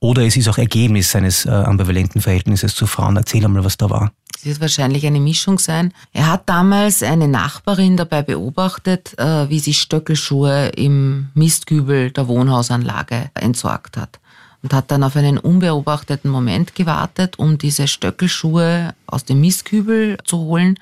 Oder 0.00 0.26
es 0.26 0.36
ist 0.36 0.48
auch 0.48 0.58
Ergebnis 0.58 1.10
seines 1.10 1.46
äh, 1.46 1.48
ambivalenten 1.48 2.20
Verhältnisses 2.20 2.74
zu 2.74 2.86
Frauen. 2.86 3.16
Erzähl 3.16 3.42
einmal, 3.42 3.64
was 3.64 3.78
da 3.78 3.88
war. 3.88 4.12
Es 4.36 4.44
wird 4.44 4.60
wahrscheinlich 4.60 5.06
eine 5.06 5.18
Mischung 5.18 5.58
sein. 5.58 5.94
Er 6.12 6.30
hat 6.30 6.46
damals 6.46 7.02
eine 7.02 7.26
Nachbarin 7.26 7.96
dabei 7.96 8.20
beobachtet, 8.20 9.18
äh, 9.18 9.48
wie 9.48 9.60
sie 9.60 9.72
Stöckelschuhe 9.72 10.72
im 10.76 11.30
Mistkübel 11.32 12.10
der 12.10 12.28
Wohnhausanlage 12.28 13.30
entsorgt 13.32 13.96
hat 13.96 14.20
und 14.62 14.72
hat 14.72 14.90
dann 14.90 15.02
auf 15.02 15.16
einen 15.16 15.38
unbeobachteten 15.38 16.30
Moment 16.30 16.74
gewartet, 16.74 17.38
um 17.38 17.58
diese 17.58 17.88
Stöckelschuhe 17.88 18.94
aus 19.06 19.24
dem 19.24 19.40
Mistkübel 19.40 20.18
zu 20.24 20.38
holen, 20.38 20.78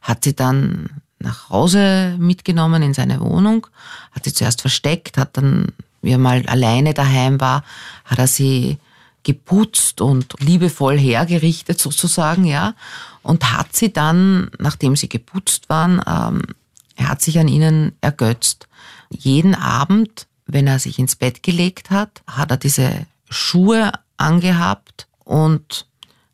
hat 0.00 0.24
sie 0.24 0.34
dann 0.34 0.88
nach 1.18 1.50
Hause 1.50 2.16
mitgenommen 2.18 2.82
in 2.82 2.94
seine 2.94 3.20
Wohnung, 3.20 3.66
hat 4.12 4.24
sie 4.24 4.32
zuerst 4.32 4.60
versteckt, 4.60 5.18
hat 5.18 5.36
dann, 5.36 5.72
wie 6.00 6.12
er 6.12 6.18
mal 6.18 6.46
alleine 6.46 6.94
daheim 6.94 7.40
war, 7.40 7.64
hat 8.04 8.18
er 8.18 8.28
sie 8.28 8.78
geputzt 9.24 10.00
und 10.00 10.34
liebevoll 10.38 10.98
hergerichtet 10.98 11.78
sozusagen, 11.78 12.44
ja. 12.44 12.74
Und 13.22 13.52
hat 13.52 13.74
sie 13.74 13.92
dann, 13.92 14.50
nachdem 14.58 14.96
sie 14.96 15.08
geputzt 15.08 15.68
waren, 15.68 16.00
ähm, 16.06 16.42
er 16.96 17.08
hat 17.08 17.20
sich 17.20 17.38
an 17.38 17.48
ihnen 17.48 17.92
ergötzt. 18.00 18.68
Jeden 19.10 19.54
Abend, 19.54 20.26
wenn 20.46 20.66
er 20.66 20.78
sich 20.78 20.98
ins 20.98 21.16
Bett 21.16 21.42
gelegt 21.42 21.90
hat, 21.90 22.22
hat 22.26 22.50
er 22.50 22.56
diese 22.56 23.06
Schuhe 23.28 23.92
angehabt 24.16 25.06
und 25.24 25.86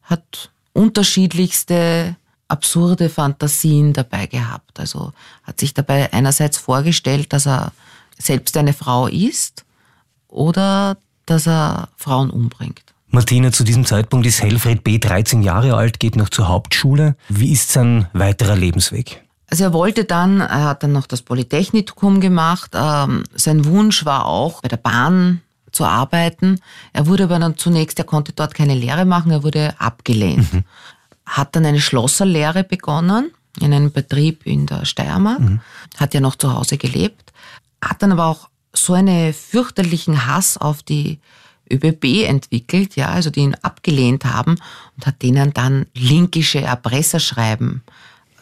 hat 0.03 0.51
unterschiedlichste 0.73 2.17
absurde 2.49 3.09
Fantasien 3.09 3.93
dabei 3.93 4.27
gehabt. 4.27 4.79
Also 4.79 5.13
hat 5.43 5.61
sich 5.61 5.75
dabei 5.75 6.13
einerseits 6.13 6.59
vorgestellt, 6.59 7.33
dass 7.33 7.47
er 7.47 7.73
selbst 8.19 8.57
eine 8.57 8.73
Frau 8.73 9.07
ist 9.07 9.65
oder 10.29 10.97
dass 11.27 11.47
er 11.47 11.89
Frauen 11.97 12.31
umbringt. 12.31 12.83
Martina, 13.09 13.53
zu 13.53 13.65
diesem 13.65 13.87
Zeitpunkt 13.87 14.27
ist 14.27 14.43
Helfried 14.43 14.83
B. 14.83 14.99
13 14.99 15.43
Jahre 15.43 15.75
alt, 15.75 16.01
geht 16.01 16.17
noch 16.17 16.29
zur 16.29 16.49
Hauptschule. 16.49 17.17
Wie 17.29 17.53
ist 17.53 17.71
sein 17.71 18.09
weiterer 18.13 18.57
Lebensweg? 18.57 19.23
Also 19.49 19.65
er 19.65 19.73
wollte 19.73 20.05
dann, 20.05 20.41
er 20.41 20.65
hat 20.65 20.83
dann 20.83 20.93
noch 20.93 21.07
das 21.07 21.23
Polytechnikum 21.23 22.21
gemacht. 22.21 22.73
Ähm, 22.75 23.23
sein 23.35 23.65
Wunsch 23.67 24.05
war 24.05 24.27
auch, 24.27 24.63
bei 24.63 24.69
der 24.69 24.79
Bahn 24.79 25.43
zu 25.75 25.85
arbeiten. 25.85 26.61
Er 26.93 27.07
wurde 27.07 27.25
aber 27.25 27.39
dann 27.39 27.57
zunächst, 27.57 27.99
er 27.99 28.05
konnte 28.05 28.33
dort 28.33 28.55
keine 28.55 28.75
Lehre 28.75 29.05
machen, 29.05 29.31
er 29.31 29.43
wurde 29.43 29.75
abgelehnt. 29.79 30.53
Mhm. 30.53 30.65
Hat 31.27 31.57
dann 31.57 31.67
eine 31.67 31.81
Schlosserlehre 31.81 32.65
begonnen 32.65 33.31
in 33.61 33.73
einem 33.73 33.93
Betrieb 33.93 34.47
in 34.47 34.67
der 34.67 34.85
Steiermark, 34.85 35.41
mhm. 35.41 35.61
hat 35.97 36.15
ja 36.15 36.21
noch 36.21 36.37
zu 36.37 36.53
Hause 36.53 36.77
gelebt, 36.77 37.33
hat 37.83 38.03
dann 38.03 38.13
aber 38.13 38.27
auch 38.27 38.49
so 38.73 38.95
einen 38.95 39.33
fürchterlichen 39.33 40.27
Hass 40.27 40.57
auf 40.59 40.83
die 40.83 41.21
ÖBB 41.71 42.27
entwickelt, 42.27 42.97
ja, 42.97 43.09
also 43.09 43.31
die 43.31 43.41
ihn 43.41 43.55
abgelehnt 43.63 44.25
haben 44.25 44.57
und 44.97 45.07
hat 45.07 45.23
denen 45.23 45.55
dann 45.55 45.87
linkische 45.95 46.61
Erpresserschreiben, 46.61 47.83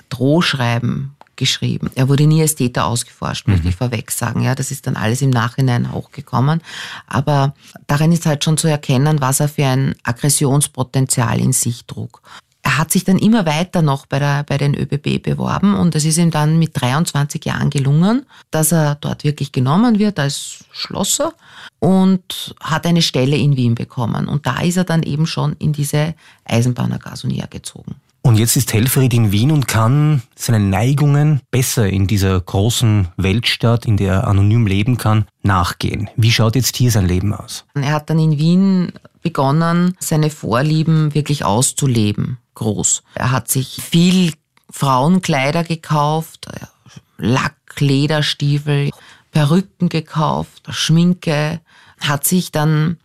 Drohschreiben 0.08 1.14
geschrieben. 1.36 1.90
Er 1.94 2.08
wurde 2.08 2.26
nie 2.26 2.42
als 2.42 2.54
Täter 2.54 2.86
ausgeforscht, 2.86 3.46
mhm. 3.46 3.54
möchte 3.54 3.68
ich 3.68 3.76
vorweg 3.76 4.10
sagen. 4.10 4.42
Ja, 4.42 4.54
das 4.54 4.70
ist 4.70 4.86
dann 4.86 4.96
alles 4.96 5.22
im 5.22 5.30
Nachhinein 5.30 5.92
hochgekommen. 5.92 6.60
Aber 7.06 7.54
darin 7.86 8.12
ist 8.12 8.26
halt 8.26 8.44
schon 8.44 8.56
zu 8.56 8.68
erkennen, 8.68 9.20
was 9.20 9.40
er 9.40 9.48
für 9.48 9.66
ein 9.66 9.94
Aggressionspotenzial 10.02 11.40
in 11.40 11.52
sich 11.52 11.84
trug. 11.86 12.22
Er 12.64 12.78
hat 12.78 12.92
sich 12.92 13.02
dann 13.02 13.18
immer 13.18 13.44
weiter 13.44 13.82
noch 13.82 14.06
bei, 14.06 14.20
der, 14.20 14.44
bei 14.44 14.56
den 14.56 14.74
ÖBB 14.74 15.20
beworben 15.20 15.74
und 15.74 15.96
es 15.96 16.04
ist 16.04 16.16
ihm 16.16 16.30
dann 16.30 16.60
mit 16.60 16.80
23 16.80 17.44
Jahren 17.44 17.70
gelungen, 17.70 18.24
dass 18.52 18.70
er 18.70 18.94
dort 18.94 19.24
wirklich 19.24 19.50
genommen 19.50 19.98
wird 19.98 20.20
als 20.20 20.64
Schlosser 20.70 21.32
und 21.80 22.54
hat 22.60 22.86
eine 22.86 23.02
Stelle 23.02 23.36
in 23.36 23.56
Wien 23.56 23.74
bekommen. 23.74 24.28
Und 24.28 24.46
da 24.46 24.60
ist 24.60 24.76
er 24.76 24.84
dann 24.84 25.02
eben 25.02 25.26
schon 25.26 25.56
in 25.58 25.72
diese 25.72 26.14
Eisenbahner 26.44 27.00
Gasonier 27.00 27.48
gezogen. 27.48 27.96
Und 28.24 28.38
jetzt 28.38 28.56
ist 28.56 28.72
Helfried 28.72 29.12
in 29.14 29.32
Wien 29.32 29.50
und 29.50 29.66
kann 29.66 30.22
seine 30.36 30.60
Neigungen 30.60 31.40
besser 31.50 31.88
in 31.88 32.06
dieser 32.06 32.40
großen 32.40 33.08
Weltstadt, 33.16 33.84
in 33.84 33.96
der 33.96 34.14
er 34.14 34.28
anonym 34.28 34.66
leben 34.66 34.96
kann, 34.96 35.26
nachgehen. 35.42 36.08
Wie 36.16 36.30
schaut 36.30 36.54
jetzt 36.54 36.76
hier 36.76 36.92
sein 36.92 37.06
Leben 37.06 37.34
aus? 37.34 37.64
Er 37.74 37.92
hat 37.92 38.10
dann 38.10 38.20
in 38.20 38.38
Wien 38.38 38.92
begonnen, 39.22 39.96
seine 39.98 40.30
Vorlieben 40.30 41.14
wirklich 41.14 41.44
auszuleben, 41.44 42.38
groß. 42.54 43.02
Er 43.16 43.32
hat 43.32 43.48
sich 43.48 43.80
viel 43.82 44.32
Frauenkleider 44.70 45.64
gekauft, 45.64 46.46
Lack, 47.18 47.56
Lederstiefel, 47.78 48.90
Perücken 49.32 49.88
gekauft, 49.88 50.68
Schminke, 50.70 51.60
hat 52.00 52.24
sich 52.24 52.52
dann 52.52 52.98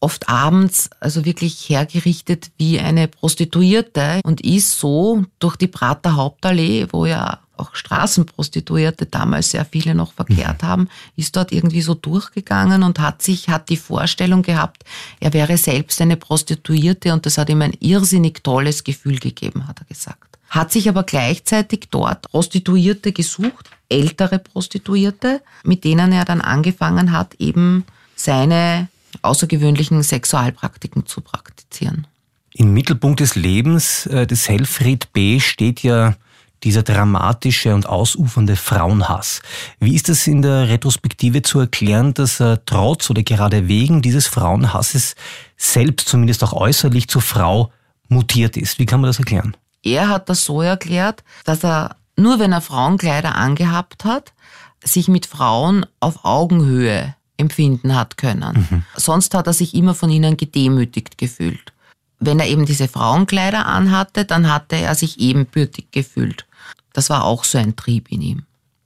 oft 0.00 0.28
abends 0.28 0.90
also 0.98 1.24
wirklich 1.24 1.68
hergerichtet 1.68 2.50
wie 2.56 2.80
eine 2.80 3.06
Prostituierte 3.06 4.20
und 4.24 4.40
ist 4.40 4.78
so 4.78 5.24
durch 5.38 5.56
die 5.56 5.66
Prater 5.66 6.16
Hauptallee, 6.16 6.88
wo 6.90 7.06
ja 7.06 7.38
auch 7.60 7.74
Straßenprostituierte 7.74 9.04
damals 9.04 9.50
sehr 9.50 9.66
viele 9.66 9.94
noch 9.94 10.12
verkehrt 10.14 10.62
mhm. 10.62 10.66
haben, 10.66 10.88
ist 11.16 11.36
dort 11.36 11.52
irgendwie 11.52 11.82
so 11.82 11.94
durchgegangen 11.94 12.82
und 12.82 12.98
hat 12.98 13.20
sich, 13.20 13.50
hat 13.50 13.68
die 13.68 13.76
Vorstellung 13.76 14.42
gehabt, 14.42 14.84
er 15.20 15.34
wäre 15.34 15.58
selbst 15.58 16.00
eine 16.00 16.16
Prostituierte 16.16 17.12
und 17.12 17.26
das 17.26 17.36
hat 17.36 17.50
ihm 17.50 17.60
ein 17.60 17.76
irrsinnig 17.80 18.42
tolles 18.42 18.82
Gefühl 18.82 19.18
gegeben, 19.18 19.68
hat 19.68 19.80
er 19.80 19.84
gesagt. 19.84 20.38
Hat 20.48 20.72
sich 20.72 20.88
aber 20.88 21.04
gleichzeitig 21.04 21.88
dort 21.90 22.22
Prostituierte 22.22 23.12
gesucht, 23.12 23.70
ältere 23.88 24.38
Prostituierte, 24.38 25.42
mit 25.62 25.84
denen 25.84 26.12
er 26.12 26.24
dann 26.24 26.40
angefangen 26.40 27.12
hat, 27.12 27.34
eben 27.34 27.84
seine 28.16 28.88
außergewöhnlichen 29.22 30.02
Sexualpraktiken 30.02 31.06
zu 31.06 31.20
praktizieren. 31.20 32.06
Im 32.52 32.72
Mittelpunkt 32.72 33.20
des 33.20 33.36
Lebens 33.36 34.06
äh, 34.06 34.26
des 34.26 34.48
Helfried 34.48 35.12
B. 35.12 35.40
steht 35.40 35.82
ja 35.82 36.14
dieser 36.62 36.82
dramatische 36.82 37.74
und 37.74 37.86
ausufernde 37.86 38.56
Frauenhass. 38.56 39.40
Wie 39.78 39.94
ist 39.94 40.08
es 40.08 40.26
in 40.26 40.42
der 40.42 40.68
Retrospektive 40.68 41.42
zu 41.42 41.60
erklären, 41.60 42.12
dass 42.12 42.40
er 42.40 42.64
trotz 42.66 43.08
oder 43.08 43.22
gerade 43.22 43.68
wegen 43.68 44.02
dieses 44.02 44.26
Frauenhasses 44.26 45.14
selbst 45.56 46.08
zumindest 46.08 46.44
auch 46.44 46.52
äußerlich 46.52 47.08
zur 47.08 47.22
Frau 47.22 47.72
mutiert 48.08 48.56
ist? 48.56 48.78
Wie 48.78 48.86
kann 48.86 49.00
man 49.00 49.08
das 49.08 49.18
erklären? 49.18 49.56
Er 49.82 50.08
hat 50.08 50.28
das 50.28 50.44
so 50.44 50.60
erklärt, 50.60 51.24
dass 51.44 51.64
er 51.64 51.96
nur 52.16 52.38
wenn 52.38 52.52
er 52.52 52.60
Frauenkleider 52.60 53.36
angehabt 53.36 54.04
hat, 54.04 54.34
sich 54.84 55.08
mit 55.08 55.26
Frauen 55.26 55.86
auf 56.00 56.24
Augenhöhe 56.24 57.14
empfinden 57.40 57.96
hat 57.96 58.16
können. 58.16 58.66
Mhm. 58.70 58.82
Sonst 58.96 59.34
hat 59.34 59.46
er 59.46 59.52
sich 59.52 59.74
immer 59.74 59.94
von 59.94 60.10
ihnen 60.10 60.36
gedemütigt 60.36 61.18
gefühlt. 61.18 61.72
Wenn 62.20 62.38
er 62.38 62.46
eben 62.46 62.66
diese 62.66 62.86
Frauenkleider 62.86 63.66
anhatte, 63.66 64.24
dann 64.24 64.52
hatte 64.52 64.76
er 64.76 64.94
sich 64.94 65.18
ebenbürtig 65.18 65.86
gefühlt. 65.90 66.46
Das 66.92 67.10
war 67.10 67.24
auch 67.24 67.44
so 67.44 67.58
ein 67.58 67.76
Trieb 67.76 68.10
in 68.10 68.20
ihm. 68.20 68.42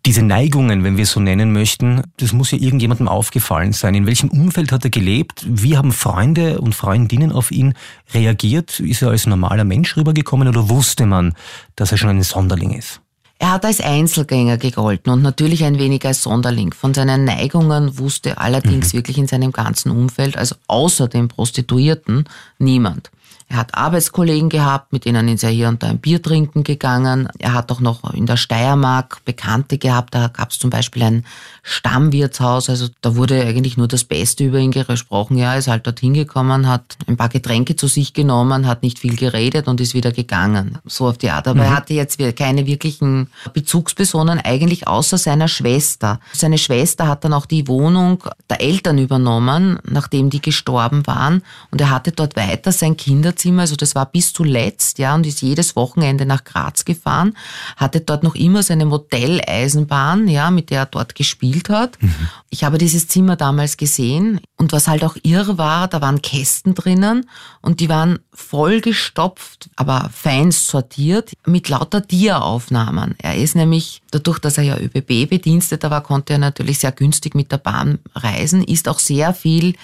Diese 0.07 0.23
Neigungen, 0.23 0.85
wenn 0.85 0.99
wir 0.99 1.07
so 1.07 1.19
nennen 1.19 1.53
möchten, 1.53 2.03
das 2.19 2.35
muss 2.35 2.51
ja 2.51 2.59
irgendjemandem 2.59 3.09
aufgefallen 3.09 3.73
sein. 3.73 3.95
In 3.95 4.07
welchem 4.07 4.29
Umfeld 4.29 4.71
hat 4.71 4.85
er 4.85 4.91
gelebt? 4.91 5.47
Wie 5.49 5.79
haben 5.79 5.93
Freunde 5.93 6.61
und 6.61 6.75
Freundinnen 6.75 7.33
auf 7.33 7.51
ihn 7.51 7.73
reagiert? 8.13 8.81
Ist 8.81 9.01
er 9.01 9.09
als 9.09 9.27
normaler 9.27 9.65
Mensch 9.65 9.97
rübergekommen 9.97 10.47
oder 10.47 10.69
wusste 10.69 11.07
man, 11.07 11.33
dass 11.75 11.91
er 11.91 11.97
schon 11.97 12.11
ein 12.11 12.23
Sonderling 12.23 12.75
ist? 12.75 13.01
Er 13.39 13.53
hat 13.53 13.65
als 13.65 13.81
Einzelgänger 13.81 14.59
gegolten 14.59 15.13
und 15.13 15.23
natürlich 15.23 15.65
ein 15.65 15.79
wenig 15.79 16.07
als 16.07 16.23
Sonderling. 16.23 16.73
Von 16.73 16.95
seinen 16.95 17.25
Neigungen 17.25 17.99
wusste 17.99 18.39
allerdings 18.39 18.93
mhm. 18.93 18.99
wirklich 18.99 19.19
in 19.19 19.27
seinem 19.27 19.53
ganzen 19.53 19.91
Umfeld, 19.91 20.37
also 20.37 20.55
außer 20.69 21.09
den 21.09 21.29
Prostituierten, 21.29 22.25
niemand. 22.59 23.11
Er 23.55 23.61
hat 23.61 23.77
Arbeitskollegen 23.77 24.49
gehabt, 24.49 24.93
mit 24.93 25.05
denen 25.05 25.29
ist 25.29 25.45
er 25.45 25.51
hier 25.51 25.69
und 25.69 25.81
da 25.81 25.87
ein 25.87 25.99
Bier 25.99 26.21
trinken 26.21 26.65
gegangen. 26.65 27.29
Er 27.39 27.55
hat 27.55 27.71
auch 27.71 27.79
noch 27.79 28.13
in 28.13 28.27
der 28.27 28.37
Steiermark 28.37 29.25
Bekannte 29.25 29.79
gehabt. 29.79 30.13
Da 30.13 30.27
gab 30.27 30.51
es 30.51 30.59
zum 30.59 30.71
Beispiel 30.71 31.05
ein 31.05 31.25
Stammwirtshaus. 31.63 32.69
Also 32.69 32.89
da 33.01 33.15
wurde 33.15 33.41
eigentlich 33.41 33.77
nur 33.77 33.87
das 33.87 34.03
Beste 34.03 34.43
über 34.43 34.59
ihn 34.59 34.73
gesprochen. 34.73 35.39
Ja, 35.39 35.53
er 35.53 35.59
ist 35.61 35.69
halt 35.69 35.87
dorthin 35.87 36.15
gekommen, 36.15 36.69
hat 36.69 36.97
ein 37.07 37.17
paar 37.17 37.29
Getränke 37.29 37.77
zu 37.77 37.87
sich 37.87 38.13
genommen, 38.13 38.67
hat 38.67 38.83
nicht 38.83 38.99
viel 38.99 39.15
geredet 39.15 39.69
und 39.69 39.81
ist 39.81 39.95
wieder 39.95 40.11
gegangen. 40.11 40.79
So 40.85 41.07
auf 41.07 41.19
die 41.19 41.31
Art. 41.31 41.47
Aber 41.47 41.61
mhm. 41.61 41.67
er 41.67 41.77
hatte 41.77 41.95
jetzt 41.95 42.19
keine 42.37 42.67
wirklichen 42.67 43.29
Bezugspersonen, 43.53 44.41
eigentlich 44.41 44.89
außer 44.89 45.17
seiner 45.17 45.47
Schwester. 45.47 46.19
Seine 46.33 46.59
Schwester 46.59 47.07
hat 47.07 47.23
dann 47.23 47.33
auch 47.33 47.47
die 47.47 47.69
Wohnung 47.69 48.25
der 48.51 48.61
Eltern 48.61 48.99
übernommen, 48.99 49.79
nachdem 49.89 50.29
die 50.29 50.43
gestorben 50.43 51.07
waren. 51.07 51.45
Und 51.71 51.81
er 51.81 51.91
hatte 51.91 52.11
dort 52.11 52.35
weiter 52.35 52.73
sein 52.73 52.97
Kinder 52.97 53.37
Kinderzimmer, 53.45 53.63
also 53.63 53.77
das 53.77 53.95
war 53.95 54.07
bis 54.07 54.33
zuletzt, 54.33 54.99
ja, 54.99 55.15
und 55.15 55.27
ist 55.27 55.43
jedes 55.43 55.77
Wochenende 55.77 56.27
nach 56.27 56.45
Graz 56.45 56.85
gefahren, 56.85 57.37
hatte 57.77 58.01
dort 58.01 58.23
noch 58.23 58.35
immer 58.35 58.63
seine 58.63 58.87
Modelleisenbahn, 58.87 60.29
ja, 60.29 60.51
mit 60.51 60.71
der 60.71 60.81
er 60.81 60.87
dort 60.87 61.15
gespielt 61.15 61.69
hat. 61.69 62.01
Mhm. 62.01 62.15
Ich 62.51 62.65
habe 62.65 62.79
dieses 62.79 63.09
Zimmer 63.09 63.37
damals 63.37 63.77
gesehen 63.77 64.41
und 64.57 64.73
was 64.73 64.89
halt 64.89 65.05
auch 65.05 65.17
irre 65.23 65.59
war, 65.59 65.89
da 65.89 66.01
waren 66.01 66.23
Kästen 66.23 66.75
drinnen 66.75 67.29
und 67.61 67.81
die 67.81 67.89
waren 67.89 68.19
vollgestopft, 68.33 69.69
aber 69.77 70.11
feinst 70.13 70.69
sortiert 70.69 71.33
mit 71.47 71.69
lauter 71.69 72.01
Dia-Aufnahmen. 72.01 73.15
Er 73.19 73.37
ist 73.37 73.57
nämlich, 73.57 74.03
dadurch, 74.11 74.39
dass 74.39 74.59
er 74.59 74.65
ja 74.65 74.79
ÖBB-Bediensteter 74.79 75.91
war, 75.91 76.03
konnte 76.03 76.35
er 76.35 76.39
natürlich 76.39 76.79
sehr 76.79 76.93
günstig 76.93 77.35
mit 77.35 77.53
der 77.53 77.59
Bahn 77.59 77.99
reisen, 78.15 78.63
ist 78.63 78.89
auch 78.89 78.99
sehr 78.99 79.35
viel 79.35 79.75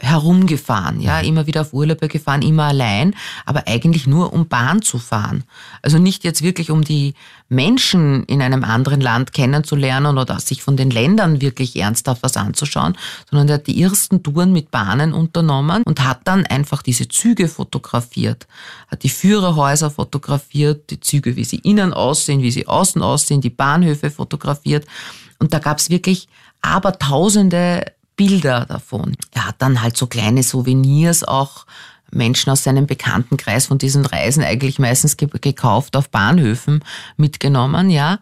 herumgefahren, 0.00 1.00
ja, 1.00 1.20
immer 1.20 1.46
wieder 1.46 1.60
auf 1.60 1.72
Urlaube 1.72 2.08
gefahren, 2.08 2.42
immer 2.42 2.64
allein, 2.64 3.14
aber 3.44 3.66
eigentlich 3.66 4.06
nur 4.06 4.32
um 4.32 4.48
Bahn 4.48 4.82
zu 4.82 4.98
fahren. 4.98 5.44
Also 5.82 5.98
nicht 5.98 6.24
jetzt 6.24 6.42
wirklich 6.42 6.70
um 6.70 6.82
die 6.82 7.14
Menschen 7.48 8.24
in 8.24 8.42
einem 8.42 8.64
anderen 8.64 9.00
Land 9.00 9.32
kennenzulernen 9.32 10.18
oder 10.18 10.40
sich 10.40 10.62
von 10.62 10.76
den 10.76 10.90
Ländern 10.90 11.40
wirklich 11.40 11.76
ernsthaft 11.76 12.22
was 12.22 12.36
anzuschauen, 12.36 12.96
sondern 13.30 13.48
er 13.48 13.54
hat 13.54 13.66
die 13.66 13.82
ersten 13.82 14.22
Touren 14.22 14.52
mit 14.52 14.70
Bahnen 14.70 15.12
unternommen 15.12 15.82
und 15.84 16.04
hat 16.04 16.20
dann 16.24 16.46
einfach 16.46 16.82
diese 16.82 17.08
Züge 17.08 17.48
fotografiert, 17.48 18.46
hat 18.88 19.02
die 19.02 19.08
Führerhäuser 19.08 19.90
fotografiert, 19.90 20.90
die 20.90 21.00
Züge, 21.00 21.36
wie 21.36 21.44
sie 21.44 21.58
innen 21.58 21.92
aussehen, 21.92 22.42
wie 22.42 22.50
sie 22.50 22.66
außen 22.66 23.02
aussehen, 23.02 23.40
die 23.40 23.50
Bahnhöfe 23.50 24.10
fotografiert 24.10 24.86
und 25.38 25.52
da 25.52 25.58
gab 25.58 25.78
es 25.78 25.90
wirklich 25.90 26.28
aber 26.62 26.98
tausende 26.98 27.84
Bilder 28.20 28.66
davon. 28.66 29.16
Er 29.32 29.46
hat 29.46 29.62
dann 29.62 29.80
halt 29.80 29.96
so 29.96 30.06
kleine 30.06 30.42
Souvenirs 30.42 31.24
auch 31.24 31.64
Menschen 32.10 32.50
aus 32.50 32.64
seinem 32.64 32.86
Bekanntenkreis 32.86 33.64
von 33.64 33.78
diesen 33.78 34.04
Reisen 34.04 34.44
eigentlich 34.44 34.78
meistens 34.78 35.16
gekauft 35.16 35.96
auf 35.96 36.10
Bahnhöfen 36.10 36.84
mitgenommen, 37.16 37.88
ja. 37.88 38.18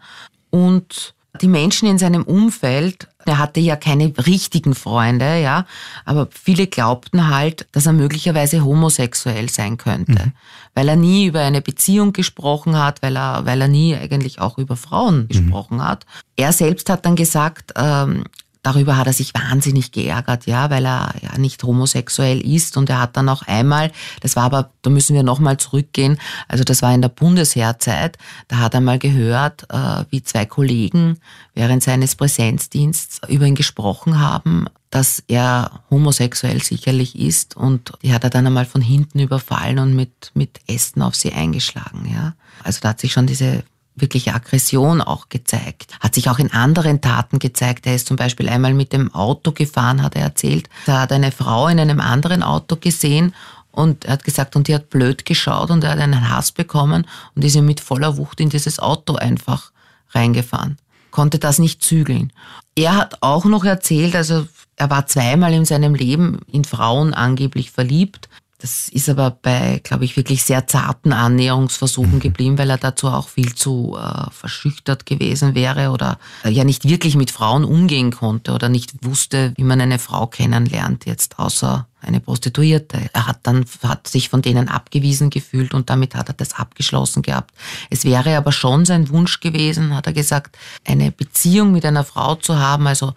Und 0.51 1.15
die 1.41 1.49
Menschen 1.49 1.89
in 1.89 1.97
seinem 1.97 2.23
Umfeld, 2.23 3.09
er 3.25 3.39
hatte 3.39 3.59
ja 3.59 3.75
keine 3.75 4.13
richtigen 4.25 4.73
Freunde, 4.73 5.41
ja, 5.41 5.65
aber 6.05 6.29
viele 6.31 6.67
glaubten 6.67 7.27
halt, 7.27 7.67
dass 7.73 7.85
er 7.85 7.91
möglicherweise 7.91 8.63
homosexuell 8.63 9.49
sein 9.49 9.75
könnte, 9.75 10.27
mhm. 10.27 10.33
weil 10.75 10.87
er 10.87 10.95
nie 10.95 11.25
über 11.25 11.41
eine 11.41 11.61
Beziehung 11.61 12.13
gesprochen 12.13 12.77
hat, 12.77 13.01
weil 13.01 13.17
er, 13.17 13.45
weil 13.45 13.59
er 13.59 13.67
nie 13.67 13.97
eigentlich 13.97 14.39
auch 14.39 14.57
über 14.57 14.77
Frauen 14.77 15.23
mhm. 15.23 15.27
gesprochen 15.27 15.83
hat. 15.83 16.05
Er 16.37 16.53
selbst 16.53 16.89
hat 16.89 17.05
dann 17.05 17.17
gesagt, 17.17 17.73
ähm, 17.75 18.23
Darüber 18.61 18.97
hat 18.97 19.07
er 19.07 19.13
sich 19.13 19.33
wahnsinnig 19.33 19.93
geärgert, 19.93 20.45
ja, 20.45 20.69
weil 20.69 20.85
er 20.85 21.15
ja 21.21 21.37
nicht 21.37 21.63
homosexuell 21.63 22.41
ist 22.41 22.75
und 22.75 22.89
er 22.89 22.99
hat 22.99 23.15
dann 23.15 23.29
auch 23.29 23.43
einmal, 23.43 23.91
das 24.19 24.35
war 24.35 24.43
aber, 24.43 24.71
da 24.81 24.89
müssen 24.89 25.15
wir 25.15 25.23
nochmal 25.23 25.55
zurückgehen, 25.55 26.19
also 26.49 26.65
das 26.65 26.81
war 26.81 26.93
in 26.93 27.01
der 27.01 27.07
Bundesheerzeit, 27.07 28.17
da 28.49 28.57
hat 28.57 28.73
er 28.73 28.81
mal 28.81 28.99
gehört, 28.99 29.65
äh, 29.69 30.03
wie 30.09 30.23
zwei 30.23 30.45
Kollegen 30.45 31.19
während 31.53 31.83
seines 31.83 32.15
Präsenzdienstes 32.15 33.21
über 33.29 33.45
ihn 33.45 33.55
gesprochen 33.55 34.19
haben, 34.19 34.65
dass 34.89 35.23
er 35.27 35.83
homosexuell 35.89 36.61
sicherlich 36.61 37.17
ist 37.17 37.55
und 37.55 37.93
die 38.01 38.13
hat 38.13 38.25
er 38.25 38.29
dann 38.29 38.47
einmal 38.47 38.65
von 38.65 38.81
hinten 38.81 39.19
überfallen 39.19 39.79
und 39.79 39.95
mit, 39.95 40.31
mit 40.33 40.59
Ästen 40.67 41.01
auf 41.01 41.15
sie 41.15 41.31
eingeschlagen, 41.31 42.11
ja. 42.13 42.33
Also 42.63 42.79
da 42.81 42.89
hat 42.89 42.99
sich 42.99 43.13
schon 43.13 43.25
diese 43.25 43.63
wirkliche 44.01 44.33
Aggression 44.33 45.01
auch 45.01 45.29
gezeigt. 45.29 45.93
Hat 45.99 46.15
sich 46.15 46.29
auch 46.29 46.39
in 46.39 46.51
anderen 46.51 47.01
Taten 47.01 47.39
gezeigt. 47.39 47.85
Er 47.85 47.95
ist 47.95 48.07
zum 48.07 48.17
Beispiel 48.17 48.49
einmal 48.49 48.73
mit 48.73 48.93
dem 48.93 49.13
Auto 49.13 49.51
gefahren, 49.51 50.01
hat 50.01 50.15
er 50.15 50.23
erzählt. 50.23 50.69
Da 50.85 51.01
hat 51.01 51.11
eine 51.11 51.31
Frau 51.31 51.67
in 51.67 51.79
einem 51.79 51.99
anderen 51.99 52.43
Auto 52.43 52.75
gesehen 52.75 53.33
und 53.71 54.05
er 54.05 54.13
hat 54.13 54.23
gesagt, 54.23 54.55
und 54.55 54.67
die 54.67 54.75
hat 54.75 54.89
blöd 54.89 55.25
geschaut 55.25 55.69
und 55.69 55.83
er 55.83 55.91
hat 55.91 55.99
einen 55.99 56.29
Hass 56.29 56.51
bekommen 56.51 57.05
und 57.35 57.45
ist 57.45 57.55
ihm 57.55 57.65
mit 57.65 57.79
voller 57.79 58.17
Wucht 58.17 58.39
in 58.39 58.49
dieses 58.49 58.79
Auto 58.79 59.15
einfach 59.15 59.71
reingefahren. 60.11 60.77
Konnte 61.11 61.39
das 61.39 61.59
nicht 61.59 61.83
zügeln. 61.83 62.33
Er 62.75 62.95
hat 62.95 63.17
auch 63.21 63.45
noch 63.45 63.65
erzählt, 63.65 64.15
also 64.15 64.47
er 64.75 64.89
war 64.89 65.07
zweimal 65.07 65.53
in 65.53 65.65
seinem 65.65 65.95
Leben 65.95 66.39
in 66.51 66.63
Frauen 66.63 67.13
angeblich 67.13 67.71
verliebt 67.71 68.29
das 68.61 68.89
ist 68.89 69.07
aber 69.07 69.31
bei, 69.31 69.79
glaube 69.83 70.03
ich, 70.03 70.17
wirklich 70.17 70.43
sehr 70.43 70.67
zarten 70.67 71.13
Annäherungsversuchen 71.13 72.15
mhm. 72.15 72.19
geblieben, 72.19 72.57
weil 72.57 72.69
er 72.69 72.77
dazu 72.77 73.07
auch 73.07 73.29
viel 73.29 73.55
zu 73.55 73.97
äh, 73.97 74.29
verschüchtert 74.31 75.05
gewesen 75.05 75.55
wäre 75.55 75.91
oder 75.91 76.19
äh, 76.43 76.49
ja 76.49 76.65
nicht 76.65 76.87
wirklich 76.87 77.15
mit 77.15 77.31
Frauen 77.31 77.63
umgehen 77.63 78.11
konnte 78.11 78.51
oder 78.51 78.67
nicht 78.67 79.05
wusste, 79.05 79.53
wie 79.55 79.63
man 79.63 79.79
eine 79.79 79.97
Frau 79.97 80.27
kennenlernt, 80.27 81.05
jetzt 81.05 81.39
außer 81.39 81.87
eine 82.01 82.19
Prostituierte. 82.19 83.09
Er 83.13 83.27
hat 83.27 83.39
dann 83.43 83.63
hat 83.81 84.07
sich 84.07 84.27
von 84.27 84.41
denen 84.41 84.67
abgewiesen 84.67 85.29
gefühlt 85.29 85.73
und 85.73 85.89
damit 85.89 86.13
hat 86.13 86.27
er 86.27 86.33
das 86.33 86.53
abgeschlossen 86.53 87.21
gehabt. 87.21 87.51
Es 87.89 88.03
wäre 88.03 88.35
aber 88.35 88.51
schon 88.51 88.83
sein 88.85 89.07
Wunsch 89.09 89.39
gewesen, 89.39 89.95
hat 89.95 90.07
er 90.07 90.13
gesagt, 90.13 90.57
eine 90.85 91.11
Beziehung 91.11 91.71
mit 91.71 91.85
einer 91.85 92.03
Frau 92.03 92.35
zu 92.35 92.59
haben, 92.59 92.87
also 92.87 93.13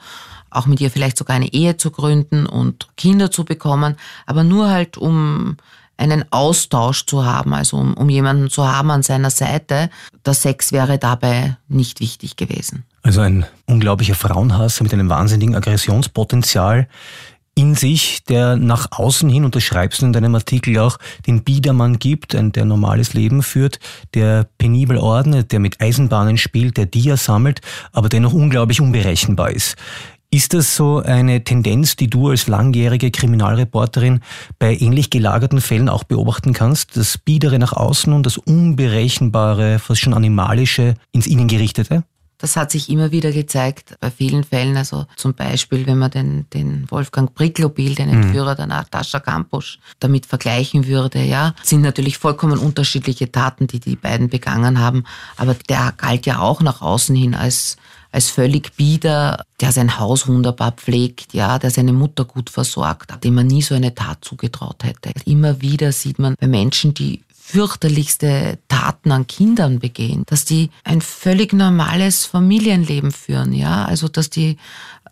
auch 0.53 0.67
mit 0.67 0.81
ihr 0.81 0.91
vielleicht 0.91 1.17
sogar 1.17 1.37
eine 1.37 1.53
Ehe 1.53 1.77
zu 1.77 1.91
gründen 1.91 2.47
und 2.47 2.89
Kinder 2.97 3.31
zu 3.31 3.45
bekommen, 3.45 3.97
aber 4.27 4.45
nur 4.45 4.71
halt 4.71 4.97
um 4.97 5.57
einen 5.97 6.25
Austausch 6.33 7.07
zu 7.07 7.25
haben, 7.25 7.55
also 7.55 7.77
um, 7.77 7.95
um 7.95 8.09
jemanden 8.09 8.51
zu 8.51 8.67
haben 8.67 8.91
an 8.91 9.03
seiner 9.03 9.31
Seite. 9.31 9.89
Der 10.27 10.35
Sex 10.35 10.73
wäre 10.73 10.99
dabei 10.99 11.57
nicht 11.69 12.01
wichtig 12.01 12.37
gewesen. 12.37 12.85
Also 13.03 13.21
ein 13.21 13.47
unglaublicher 13.67 14.15
Frauenhass 14.15 14.81
mit 14.81 14.93
einem 14.93 15.09
wahnsinnigen 15.09 15.55
Aggressionspotenzial 15.55 16.89
in 17.55 17.75
sich, 17.75 18.25
der 18.25 18.57
nach 18.57 18.89
außen 18.93 19.29
hin, 19.29 19.45
und 19.45 19.55
das 19.55 19.63
schreibst 19.63 20.01
du 20.01 20.07
in 20.07 20.15
deinem 20.15 20.35
Artikel 20.35 20.79
auch, 20.79 20.97
den 21.27 21.45
Biedermann 21.45 21.99
gibt, 21.99 22.33
der 22.33 22.65
normales 22.65 23.13
Leben 23.13 23.43
führt, 23.43 23.79
der 24.15 24.49
penibel 24.57 24.97
ordnet, 24.97 25.53
der 25.53 25.61
mit 25.61 25.81
Eisenbahnen 25.81 26.39
spielt, 26.39 26.79
der 26.79 26.87
Dia 26.87 27.19
sammelt, 27.19 27.61
aber 27.93 28.09
dennoch 28.09 28.33
unglaublich 28.33 28.81
unberechenbar 28.81 29.51
ist. 29.51 29.77
Ist 30.35 30.55
das 30.55 30.75
so 30.77 31.03
eine 31.03 31.45
Tendenz, 31.45 31.95
die 31.95 32.09
du 32.09 32.31
als 32.31 32.49
langjährige 32.49 33.11
Kriminalreporterin 33.11 34.21
bei 34.59 34.75
ähnlich 34.75 35.11
gelagerten 35.11 35.61
Fällen 35.61 35.91
auch 35.91 36.05
beobachten 36.05 36.55
kannst? 36.55 36.97
Das 36.97 37.19
Biedere 37.19 37.59
nach 37.59 37.75
außen 37.75 38.11
und 38.15 38.25
das 38.25 38.39
Unberechenbare, 38.39 39.79
fast 39.79 40.01
schon 40.01 40.15
Animalische 40.15 40.95
ins 41.13 41.27
Innengerichtete? 41.27 42.05
Das 42.43 42.57
hat 42.57 42.73
sich 42.73 42.91
immer 42.91 43.13
wieder 43.13 43.31
gezeigt 43.31 43.95
bei 44.01 44.11
vielen 44.11 44.43
Fällen. 44.43 44.77
Also 44.77 45.07
zum 45.15 45.33
Beispiel, 45.33 45.87
wenn 45.87 45.99
man 45.99 46.11
den, 46.11 46.51
den 46.51 46.91
Wolfgang 46.91 47.33
Pricklobil, 47.33 47.95
den. 47.95 48.09
Entführer 48.13 48.53
mhm. 48.53 48.57
der 48.57 48.67
Natascha 48.67 49.21
Kampusch, 49.21 49.79
damit 50.01 50.27
vergleichen 50.27 50.89
würde, 50.89 51.23
ja, 51.23 51.55
sind 51.63 51.83
natürlich 51.83 52.19
vollkommen 52.19 52.59
unterschiedliche 52.59 53.31
Taten, 53.31 53.69
die 53.69 53.79
die 53.79 53.95
beiden 53.95 54.29
begangen 54.29 54.81
haben. 54.81 55.05
Aber 55.37 55.55
der 55.69 55.95
galt 55.97 56.27
ja 56.27 56.41
auch 56.41 56.61
nach 56.61 56.83
außen 56.83 57.15
hin 57.15 57.35
als 57.35 57.77
als 58.15 58.29
völlig 58.29 58.77
bieder, 58.77 59.43
der 59.63 59.73
sein 59.73 59.99
Haus 59.99 60.29
wunderbar 60.29 60.73
pflegt, 60.73 61.33
ja, 61.33 61.59
der 61.59 61.71
seine 61.71 61.95
Mutter 61.95 62.27
gut 62.27 62.51
versorgt, 62.51 63.25
dem 63.25 63.37
man 63.37 63.47
nie 63.47 63.63
so 63.63 63.75
eine 63.75 63.95
Tat 63.95 64.19
zugetraut 64.21 64.85
hätte. 64.85 65.13
Immer 65.25 65.63
wieder 65.63 65.93
sieht 65.93 66.19
man 66.19 66.35
bei 66.39 66.47
Menschen, 66.47 66.93
die 66.93 67.23
fürchterlichste 67.53 68.59
Taten 68.69 69.13
an 69.13 69.27
Kindern 69.27 69.79
begehen, 69.79 70.23
dass 70.27 70.47
die 70.47 70.71
ein 70.85 71.03
völlig 71.03 71.53
normales 71.53 72.25
Familienleben 72.25 73.13
führen, 73.13 73.53
ja, 73.53 73.85
also 73.85 74.09
dass 74.09 74.31
die 74.31 74.57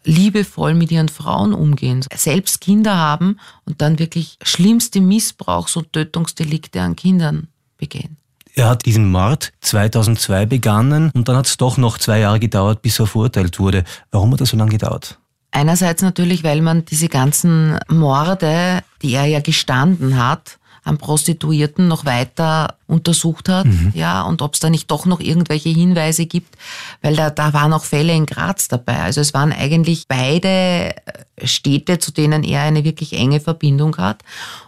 liebevoll 0.04 0.72
mit 0.72 0.90
ihren 0.90 1.10
Frauen 1.10 1.52
umgehen, 1.52 2.02
selbst 2.14 2.62
Kinder 2.62 2.96
haben 2.96 3.36
und 3.66 3.82
dann 3.82 3.98
wirklich 3.98 4.38
schlimmste 4.42 5.00
Missbrauchs- 5.00 5.76
und 5.76 5.92
Tötungsdelikte 5.92 6.80
an 6.80 6.96
Kindern 6.96 7.48
begehen. 7.76 8.16
Er 8.54 8.70
hat 8.70 8.86
diesen 8.86 9.10
Mord 9.10 9.52
2002 9.60 10.46
begannen 10.46 11.10
und 11.12 11.28
dann 11.28 11.36
hat 11.36 11.46
es 11.46 11.58
doch 11.58 11.76
noch 11.76 11.98
zwei 11.98 12.20
Jahre 12.20 12.40
gedauert, 12.40 12.80
bis 12.80 12.98
er 12.98 13.06
verurteilt 13.06 13.58
wurde. 13.58 13.84
Warum 14.10 14.32
hat 14.32 14.40
das 14.40 14.48
so 14.48 14.56
lange 14.56 14.70
gedauert? 14.70 15.18
Einerseits 15.50 16.00
natürlich, 16.00 16.42
weil 16.42 16.62
man 16.62 16.86
diese 16.86 17.08
ganzen 17.08 17.78
Morde, 17.88 18.82
die 19.02 19.12
er 19.12 19.26
ja 19.26 19.40
gestanden 19.40 20.16
hat, 20.16 20.59
an 20.82 20.98
Prostituierten 20.98 21.88
noch 21.88 22.04
weiter 22.04 22.76
untersucht 22.86 23.48
hat, 23.48 23.66
mhm. 23.66 23.92
ja, 23.94 24.22
und 24.22 24.42
ob 24.42 24.54
es 24.54 24.60
da 24.60 24.70
nicht 24.70 24.90
doch 24.90 25.06
noch 25.06 25.20
irgendwelche 25.20 25.68
Hinweise 25.68 26.26
gibt, 26.26 26.56
weil 27.02 27.16
da, 27.16 27.30
da 27.30 27.52
waren 27.52 27.72
auch 27.72 27.84
Fälle 27.84 28.14
in 28.14 28.26
Graz 28.26 28.68
dabei. 28.68 29.00
Also 29.00 29.20
es 29.20 29.34
waren 29.34 29.52
eigentlich 29.52 30.08
beide 30.08 30.94
Städte, 31.42 31.98
zu 31.98 32.12
denen 32.12 32.42
er 32.42 32.62
eine 32.62 32.84
wirklich 32.84 33.12
enge 33.12 33.40
Verbindung 33.40 33.96
hat. 33.96 34.22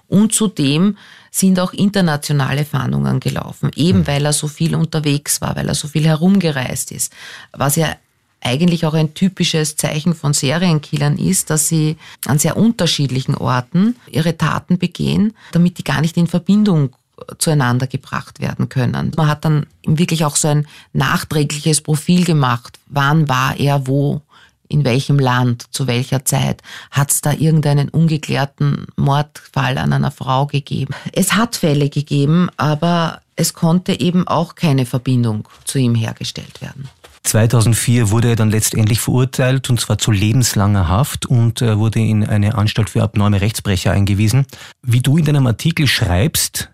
Und 0.09 0.35
zudem 0.35 0.99
sind 1.31 1.59
auch 1.59 1.73
internationale 1.73 2.65
Fahndungen 2.67 3.19
gelaufen, 3.19 3.71
eben 3.75 4.01
mhm. 4.01 4.07
weil 4.07 4.25
er 4.27 4.35
so 4.35 4.49
viel 4.49 4.75
unterwegs 4.75 5.41
war, 5.41 5.57
weil 5.57 5.69
er 5.69 5.75
so 5.75 5.89
viel 5.89 6.05
herumgereist 6.07 6.93
ist. 6.93 7.13
Was 7.53 7.77
ja 7.77 7.97
eigentlich 8.43 8.87
auch 8.87 8.95
ein 8.95 9.15
typisches 9.15 9.77
Zeichen 9.77 10.15
von 10.15 10.33
Serienkillern 10.33 11.17
ist, 11.17 11.51
dass 11.51 11.69
sie 11.69 11.97
an 12.27 12.39
sehr 12.39 12.57
unterschiedlichen 12.57 13.35
Orten 13.35 13.97
ihre 14.11 14.37
Taten 14.37 14.79
begehen, 14.79 15.35
damit 15.53 15.79
die 15.79 15.85
gar 15.85 16.01
nicht 16.01 16.17
in 16.17 16.27
Verbindung 16.27 16.95
zueinander 17.39 17.87
gebracht 17.87 18.41
werden 18.41 18.69
können. 18.69 19.13
Man 19.17 19.29
hat 19.29 19.45
dann 19.45 19.67
wirklich 19.87 20.25
auch 20.25 20.37
so 20.37 20.49
ein 20.49 20.67
nachträgliches 20.93 21.81
Profil 21.81 22.25
gemacht. 22.25 22.79
Wann 22.87 23.29
war 23.29 23.57
er 23.59 23.87
wo? 23.87 24.23
In 24.69 24.85
welchem 24.85 25.19
Land? 25.19 25.67
Zu 25.71 25.87
welcher 25.87 26.25
Zeit? 26.25 26.63
Hat 26.91 27.11
es 27.11 27.21
da 27.21 27.33
irgendeinen 27.33 27.91
ungeklärten 27.91 28.87
Mordfall 28.97 29.77
an 29.77 29.93
einer 29.93 30.11
Frau 30.11 30.47
gegeben? 30.47 30.95
Es 31.13 31.35
hat 31.35 31.57
Fälle 31.57 31.91
gegeben, 31.91 32.49
aber 32.57 33.21
es 33.37 33.53
konnte 33.53 34.01
eben 34.01 34.27
auch 34.27 34.55
keine 34.55 34.87
Verbindung 34.87 35.47
zu 35.65 35.79
ihm 35.79 35.95
hergestellt 35.95 36.63
werden. 36.63 36.89
2004 37.25 38.11
wurde 38.11 38.31
er 38.31 38.37
dann 38.37 38.51
letztendlich 38.51 39.01
verurteilt 39.01 39.71
und 39.71 39.81
zwar 39.81 39.99
zu 39.99 40.11
lebenslanger 40.11 40.89
Haft 40.89 41.27
und 41.27 41.63
äh, 41.63 41.79
wurde 41.79 42.01
in 42.01 42.27
eine 42.27 42.57
Anstalt 42.57 42.91
für 42.91 43.03
abnorme 43.03 43.41
Rechtsbrecher 43.41 43.93
eingewiesen. 43.93 44.47
Wie 44.83 45.01
du 45.01 45.17
in 45.17 45.25
deinem 45.25 45.47
Artikel 45.47 45.87
schreibst, 45.87 46.71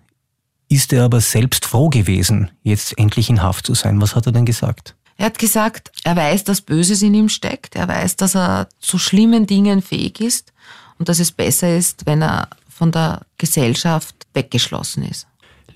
ist 0.69 0.93
er 0.93 1.05
aber 1.05 1.21
selbst 1.21 1.67
froh 1.67 1.89
gewesen, 1.89 2.51
jetzt 2.63 2.99
endlich 2.99 3.31
in 3.31 3.43
Haft 3.43 3.67
zu 3.67 3.75
sein. 3.75 4.01
Was 4.01 4.15
hat 4.15 4.27
er 4.27 4.33
denn 4.33 4.45
gesagt? 4.45 4.95
Er 5.17 5.27
hat 5.27 5.39
gesagt, 5.39 5.91
er 6.05 6.17
weiß, 6.17 6.45
dass 6.45 6.61
Böses 6.61 7.03
in 7.03 7.15
ihm 7.15 7.29
steckt, 7.29 7.75
er 7.75 7.89
weiß, 7.89 8.17
dass 8.17 8.37
er 8.37 8.69
zu 8.79 8.99
schlimmen 8.99 9.47
Dingen 9.47 9.83
fähig 9.83 10.21
ist 10.21 10.53
und 10.99 11.09
dass 11.09 11.19
es 11.19 11.33
besser 11.33 11.77
ist, 11.77 12.07
wenn 12.07 12.23
er 12.23 12.49
von 12.69 12.93
der 12.93 13.23
Gesellschaft 13.37 14.15
weggeschlossen 14.35 15.03
ist. 15.05 15.28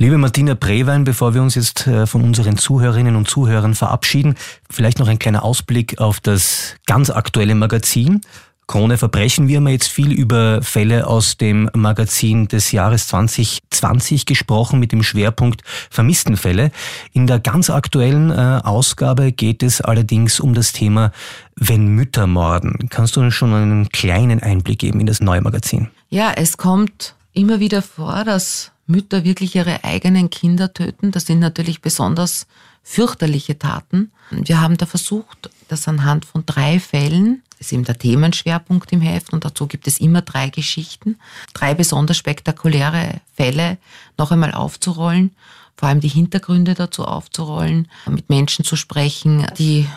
Liebe 0.03 0.19
Martina 0.19 0.55
Brewein, 0.55 1.05
bevor 1.05 1.33
wir 1.33 1.43
uns 1.43 1.55
jetzt 1.55 1.87
äh, 1.87 2.09
von 2.09 2.25
unseren 2.25 2.57
Zuhörerinnen 2.57 3.15
und 3.15 3.29
Zuhörern 3.29 3.77
verabschieden, 3.77 4.35
vielleicht 4.69 4.99
noch 4.99 5.07
ein 5.07 5.21
kleiner 5.21 5.45
Ausblick 5.45 6.01
auf 6.01 6.19
das 6.19 6.75
ganz 6.87 7.09
aktuelle 7.09 7.55
Magazin. 7.55 8.21
Krone 8.67 8.99
Verbrechen. 8.99 9.47
Wir 9.47 9.59
haben 9.59 9.69
jetzt 9.69 9.87
viel 9.87 10.11
über 10.11 10.61
Fälle 10.61 11.07
aus 11.07 11.37
dem 11.37 11.71
Magazin 11.73 12.49
des 12.49 12.73
Jahres 12.73 13.07
2020 13.07 14.27
gesprochen 14.27 14.81
mit 14.81 14.91
dem 14.91 15.05
Schwerpunkt 15.05 15.63
Vermisstenfälle. 15.89 16.73
In 17.13 17.29
der 17.29 17.39
ganz 17.39 17.71
aktuellen 17.71 18.33
äh, 18.33 18.61
Ausgabe 18.65 19.31
geht 19.31 19.63
es 19.63 19.81
allerdings 19.81 20.41
um 20.41 20.53
das 20.53 20.73
Thema 20.73 21.13
Wenn 21.55 21.87
Mütter 21.87 22.27
morden. 22.27 22.89
Kannst 22.91 23.15
du 23.15 23.21
uns 23.21 23.35
schon 23.35 23.55
einen 23.55 23.89
kleinen 23.91 24.43
Einblick 24.43 24.81
geben 24.81 24.99
in 24.99 25.07
das 25.07 25.21
neue 25.21 25.43
Magazin? 25.43 25.91
Ja, 26.11 26.33
es 26.35 26.57
kommt 26.57 27.15
immer 27.35 27.61
wieder 27.61 27.83
vor, 27.83 28.25
dass 28.25 28.72
Mütter 28.93 29.25
wirklich 29.25 29.57
ihre 29.57 29.83
eigenen 29.83 30.31
Kinder 30.31 30.73
töten. 30.73 31.11
Das 31.11 31.27
sind 31.27 31.41
natürlich 31.41 31.81
besonders 31.81 32.47
fürchterliche 32.85 33.59
Taten. 33.59 34.13
Wir 34.31 34.61
haben 34.61 34.77
da 34.77 34.87
versucht, 34.87 35.51
das 35.69 35.89
anhand 35.89 36.25
von 36.25 36.45
drei 36.47 36.79
Fällen, 36.79 37.43
das 37.51 37.69
ist 37.69 37.73
eben 37.73 37.85
der 37.85 37.99
Themenschwerpunkt 37.99 38.93
im 38.93 39.01
Heft 39.01 39.33
und 39.33 39.45
dazu 39.45 39.67
gibt 39.67 39.87
es 39.87 40.01
immer 40.01 40.23
drei 40.23 40.49
Geschichten, 40.49 41.19
drei 41.55 41.75
besonders 41.75 42.17
spektakuläre 42.17 43.21
Fälle 43.35 43.79
noch 44.19 44.33
einmal 44.33 44.53
aufzurollen, 44.53 45.31
vor 45.77 45.89
allem 45.89 46.01
die 46.01 46.09
Hintergründe 46.09 46.75
dazu 46.75 47.05
aufzurollen, 47.05 47.89
mit 48.07 48.29
Menschen 48.29 48.65
zu 48.65 48.77
sprechen, 48.77 49.47
die 49.59 49.89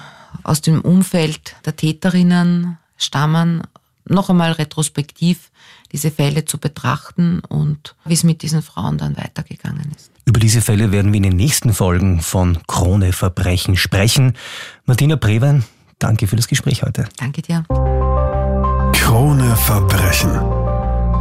aus 0.44 0.62
dem 0.62 0.82
Umfeld 0.82 1.56
der 1.66 1.76
Täterinnen 1.76 2.78
stammen, 2.98 3.64
noch 4.08 4.30
einmal 4.30 4.52
retrospektiv 4.54 5.52
diese 5.92 6.12
Fälle 6.12 6.46
zu 6.46 6.58
betrachten 6.58 7.40
und 7.40 7.96
wie 8.06 8.14
es 8.14 8.24
mit 8.24 8.42
diesen 8.42 8.62
Frauen 8.62 8.98
dann 8.98 9.18
weitergegangen 9.18 9.92
ist. 9.96 10.12
Über 10.26 10.40
diese 10.40 10.62
Fälle 10.62 10.92
werden 10.92 11.14
wir 11.14 11.18
in 11.18 11.24
den 11.24 11.36
nächsten 11.36 11.74
Folgen 11.74 12.22
von 12.22 12.58
Krone 12.68 13.14
Verbrechen 13.14 13.78
sprechen. 13.78 14.34
Martina 14.86 15.16
Brewein, 15.16 15.64
danke 16.00 16.28
für 16.28 16.36
das 16.36 16.48
Gespräch 16.48 16.84
heute. 16.84 17.08
Danke 17.18 17.42
dir. 17.42 17.64
Krone 18.94 19.56
Verbrechen. 19.56 20.32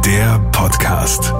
Der 0.03 0.39
Podcast. 0.51 1.33